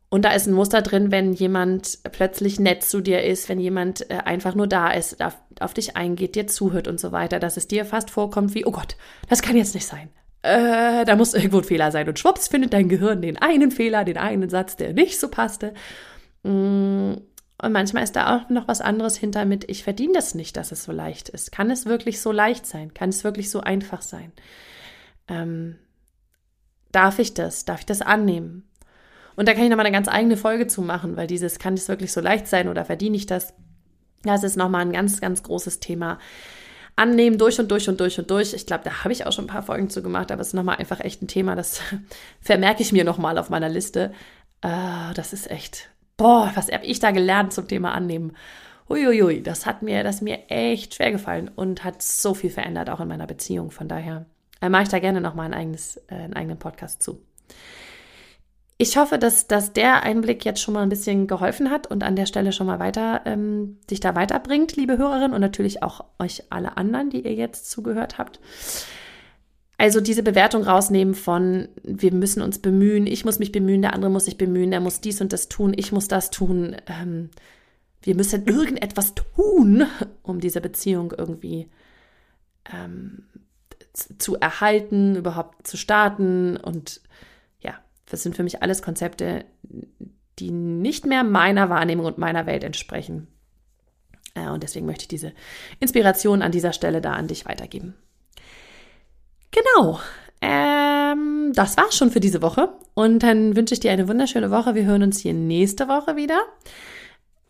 Und 0.09 0.25
da 0.25 0.33
ist 0.33 0.47
ein 0.47 0.55
Muster 0.55 0.83
drin, 0.83 1.13
wenn 1.13 1.33
jemand 1.33 1.99
plötzlich 2.11 2.59
nett 2.59 2.83
zu 2.83 3.01
dir 3.01 3.23
ist, 3.23 3.49
wenn 3.49 3.61
jemand 3.61 4.11
äh, 4.11 4.15
einfach 4.25 4.57
nur 4.57 4.67
da 4.67 4.91
ist, 4.91 5.23
auf, 5.23 5.37
auf 5.61 5.73
dich 5.73 5.97
eingeht, 5.97 6.35
dir 6.35 6.49
zuhört 6.49 6.89
und 6.89 6.99
so 6.99 7.13
weiter, 7.13 7.39
dass 7.39 7.57
es 7.57 7.69
dir 7.69 7.85
fast 7.85 8.11
vorkommt 8.11 8.55
wie, 8.55 8.67
oh 8.67 8.73
Gott, 8.73 8.97
das 9.29 9.41
kann 9.41 9.57
jetzt 9.57 9.75
nicht 9.75 9.87
sein. 9.87 10.09
Äh, 10.43 11.05
da 11.05 11.17
muss 11.17 11.35
irgendwo 11.35 11.59
ein 11.59 11.65
Fehler 11.65 11.93
sein. 11.93 12.09
Und 12.09 12.19
schwupps 12.19 12.49
findet 12.49 12.73
dein 12.73 12.89
Gehirn 12.89 13.23
den 13.23 13.37
einen 13.37 13.71
Fehler, 13.71 14.05
den 14.05 14.17
einen 14.17 14.49
Satz, 14.49 14.77
der 14.77 14.95
nicht 14.95 15.21
so 15.21 15.29
passte. 15.29 15.75
Mm, 16.43 17.13
und 17.63 17.73
manchmal 17.73 18.03
ist 18.03 18.17
da 18.17 18.37
auch 18.37 18.49
noch 18.49 18.69
was 18.69 18.81
anderes 18.81 19.17
hinter 19.17 19.45
mit, 19.45 19.69
ich 19.69 19.85
verdiene 19.85 20.15
das 20.15 20.35
nicht, 20.35 20.57
dass 20.57 20.73
es 20.73 20.85
so 20.85 20.93
leicht 20.93 21.29
ist. 21.29 21.53
Kann 21.53 21.71
es 21.71 21.87
wirklich 21.87 22.21
so 22.21 22.33
leicht 22.33 22.67
sein? 22.67 22.95
Kann 22.95 23.11
es 23.11 23.25
wirklich 23.25 23.51
so 23.51 23.61
einfach 23.61 24.03
sein? 24.03 24.33
Ähm, 25.29 25.77
darf 26.93 27.19
ich 27.19 27.35
das? 27.35 27.65
Darf 27.65 27.81
ich 27.81 27.87
das 27.87 28.03
annehmen? 28.03 28.69
Und 29.37 29.49
da 29.49 29.55
kann 29.55 29.65
ich 29.65 29.71
nochmal 29.71 29.87
eine 29.87 29.95
ganz 29.95 30.09
eigene 30.09 30.37
Folge 30.37 30.67
zu 30.67 30.83
machen, 30.83 31.17
weil 31.17 31.27
dieses, 31.27 31.59
kann 31.59 31.75
es 31.75 31.89
wirklich 31.89 32.13
so 32.13 32.21
leicht 32.21 32.47
sein 32.47 32.69
oder 32.69 32.85
verdiene 32.85 33.17
ich 33.17 33.27
das? 33.27 33.53
Das 34.23 34.43
ist 34.43 34.57
nochmal 34.57 34.83
ein 34.83 34.93
ganz, 34.93 35.21
ganz 35.21 35.43
großes 35.43 35.81
Thema. 35.81 36.19
Annehmen 36.97 37.39
durch 37.39 37.59
und 37.59 37.71
durch 37.71 37.89
und 37.89 38.01
durch 38.01 38.19
und 38.19 38.31
durch. 38.31 38.53
Ich 38.53 38.67
glaube, 38.67 38.85
da 38.85 39.05
habe 39.05 39.13
ich 39.13 39.27
auch 39.27 39.33
schon 39.33 39.45
ein 39.45 39.49
paar 39.49 39.63
Folgen 39.63 39.89
zu 39.89 40.03
gemacht, 40.03 40.31
aber 40.33 40.43
es 40.43 40.49
ist 40.49 40.55
nochmal 40.55 40.77
einfach 40.77 41.01
echt 41.01 41.23
ein 41.23 41.29
Thema, 41.29 41.57
das 41.57 41.81
vermerke 42.41 42.83
ich 42.83 42.93
mir 42.93 43.05
nochmal 43.05 43.39
auf 43.39 43.51
meiner 43.51 43.69
Liste. 43.69 44.13
Äh, 44.61 45.15
das 45.15 45.33
ist 45.33 45.51
echt 45.51 45.89
boah, 46.21 46.53
was 46.55 46.71
habe 46.71 46.85
ich 46.85 47.01
da 47.01 47.13
gelernt 47.13 47.55
zum 47.55 47.67
Thema 47.67 47.93
Annehmen. 47.93 48.37
Uiuiui, 48.91 49.43
das 49.43 49.65
hat 49.65 49.81
mir, 49.81 50.05
das 50.05 50.21
mir 50.21 50.51
echt 50.51 50.95
schwer 50.95 51.13
gefallen 51.13 51.51
und 51.55 51.83
hat 51.83 52.03
so 52.03 52.35
viel 52.35 52.51
verändert, 52.51 52.91
auch 52.91 53.01
in 53.01 53.09
meiner 53.09 53.27
Beziehung. 53.27 53.71
Von 53.71 53.89
daher 53.89 54.27
äh, 54.61 54.69
mache 54.69 54.83
ich 54.83 54.89
da 54.91 54.99
gerne 54.99 55.23
nochmal 55.23 55.47
ein 55.47 55.55
eigenes, 55.55 55.97
äh, 56.09 56.17
einen 56.17 56.35
eigenen 56.35 56.59
Podcast 56.59 57.03
zu. 57.03 57.23
Ich 58.77 58.99
hoffe, 58.99 59.19
dass, 59.19 59.47
dass 59.47 59.73
der 59.73 60.03
Einblick 60.03 60.45
jetzt 60.45 60.61
schon 60.61 60.75
mal 60.75 60.83
ein 60.83 60.89
bisschen 60.91 61.27
geholfen 61.27 61.71
hat 61.71 61.87
und 61.87 62.03
an 62.03 62.17
der 62.17 62.27
Stelle 62.27 62.53
schon 62.53 62.67
mal 62.67 62.79
weiter 62.79 63.23
ähm, 63.25 63.79
dich 63.91 64.01
da 64.01 64.15
weiterbringt, 64.15 64.77
liebe 64.77 64.99
Hörerin, 64.99 65.33
und 65.33 65.41
natürlich 65.41 65.83
auch 65.83 66.05
euch 66.19 66.45
alle 66.51 66.77
anderen, 66.77 67.09
die 67.09 67.23
ihr 67.23 67.35
jetzt 67.35 67.71
zugehört 67.71 68.19
habt. 68.19 68.41
Also 69.81 70.03
diese 70.03 70.23
Bewertung 70.23 70.65
rausnehmen 70.65 71.15
von, 71.15 71.69
wir 71.83 72.13
müssen 72.13 72.43
uns 72.43 72.59
bemühen, 72.59 73.07
ich 73.07 73.25
muss 73.25 73.39
mich 73.39 73.51
bemühen, 73.51 73.81
der 73.81 73.95
andere 73.95 74.11
muss 74.11 74.27
sich 74.27 74.37
bemühen, 74.37 74.75
er 74.75 74.81
muss 74.81 75.01
dies 75.01 75.23
und 75.23 75.33
das 75.33 75.49
tun, 75.49 75.73
ich 75.75 75.91
muss 75.91 76.07
das 76.07 76.31
tun. 76.31 76.77
Ähm, 76.87 77.31
wir 78.03 78.15
müssen 78.15 78.45
irgendetwas 78.45 79.15
tun, 79.15 79.87
um 80.23 80.39
diese 80.39 80.61
Beziehung 80.61 81.15
irgendwie 81.17 81.71
ähm, 82.71 83.25
zu 83.95 84.37
erhalten, 84.39 85.17
überhaupt 85.17 85.67
zu 85.67 85.79
starten. 85.79 86.59
Und 86.59 87.01
ja, 87.61 87.79
das 88.05 88.23
sind 88.23 88.37
für 88.37 88.43
mich 88.43 88.63
alles 88.63 88.83
Konzepte, 88.83 89.47
die 90.39 90.51
nicht 90.51 91.07
mehr 91.07 91.25
meiner 91.25 91.71
Wahrnehmung 91.71 92.05
und 92.05 92.19
meiner 92.19 92.45
Welt 92.45 92.65
entsprechen. 92.65 93.29
Äh, 94.35 94.51
und 94.51 94.63
deswegen 94.63 94.85
möchte 94.85 95.05
ich 95.05 95.09
diese 95.09 95.33
Inspiration 95.79 96.43
an 96.43 96.53
dieser 96.53 96.75
Stelle 96.75 97.01
da 97.01 97.15
an 97.15 97.29
dich 97.29 97.47
weitergeben. 97.47 97.95
Genau. 99.51 100.01
ähm, 100.41 101.53
das 101.55 101.77
war's 101.77 101.97
schon 101.97 102.11
für 102.11 102.21
diese 102.21 102.43
Woche. 102.43 102.71
Und 102.95 103.23
dann 103.23 103.57
wünsche 103.57 103.75
ich 103.75 103.81
dir 103.81 103.93
eine 103.93 104.09
wunderschöne 104.09 104.51
Woche. 104.51 104.75
Wir 104.75 104.85
hören 104.85 105.03
uns 105.03 105.19
hier 105.19 105.35
nächste 105.35 105.89
Woche 105.89 106.17
wieder. 106.17 106.41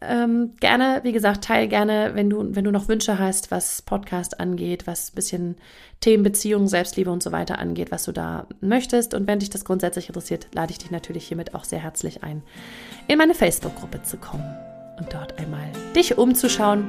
Ähm, 0.02 0.54
gerne, 0.60 1.00
wie 1.02 1.12
gesagt, 1.12 1.44
teil 1.44 1.68
gerne, 1.68 2.12
wenn 2.14 2.30
du, 2.30 2.54
wenn 2.54 2.64
du 2.64 2.70
noch 2.70 2.88
Wünsche 2.88 3.18
hast, 3.18 3.50
was 3.50 3.82
Podcast 3.82 4.40
angeht, 4.40 4.86
was 4.86 5.10
ein 5.10 5.14
bisschen 5.14 5.56
Themen, 6.00 6.22
Beziehungen, 6.22 6.68
Selbstliebe 6.68 7.10
und 7.10 7.22
so 7.22 7.32
weiter 7.32 7.58
angeht, 7.58 7.90
was 7.90 8.04
du 8.04 8.12
da 8.12 8.46
möchtest. 8.62 9.12
Und 9.12 9.26
wenn 9.26 9.40
dich 9.40 9.50
das 9.50 9.66
grundsätzlich 9.66 10.08
interessiert, 10.08 10.48
lade 10.54 10.72
ich 10.72 10.78
dich 10.78 10.90
natürlich 10.90 11.28
hiermit 11.28 11.54
auch 11.54 11.64
sehr 11.64 11.80
herzlich 11.80 12.22
ein, 12.22 12.42
in 13.08 13.18
meine 13.18 13.34
Facebook-Gruppe 13.34 14.02
zu 14.02 14.16
kommen 14.16 14.56
und 14.98 15.12
dort 15.12 15.38
einmal 15.38 15.70
dich 15.94 16.16
umzuschauen. 16.16 16.88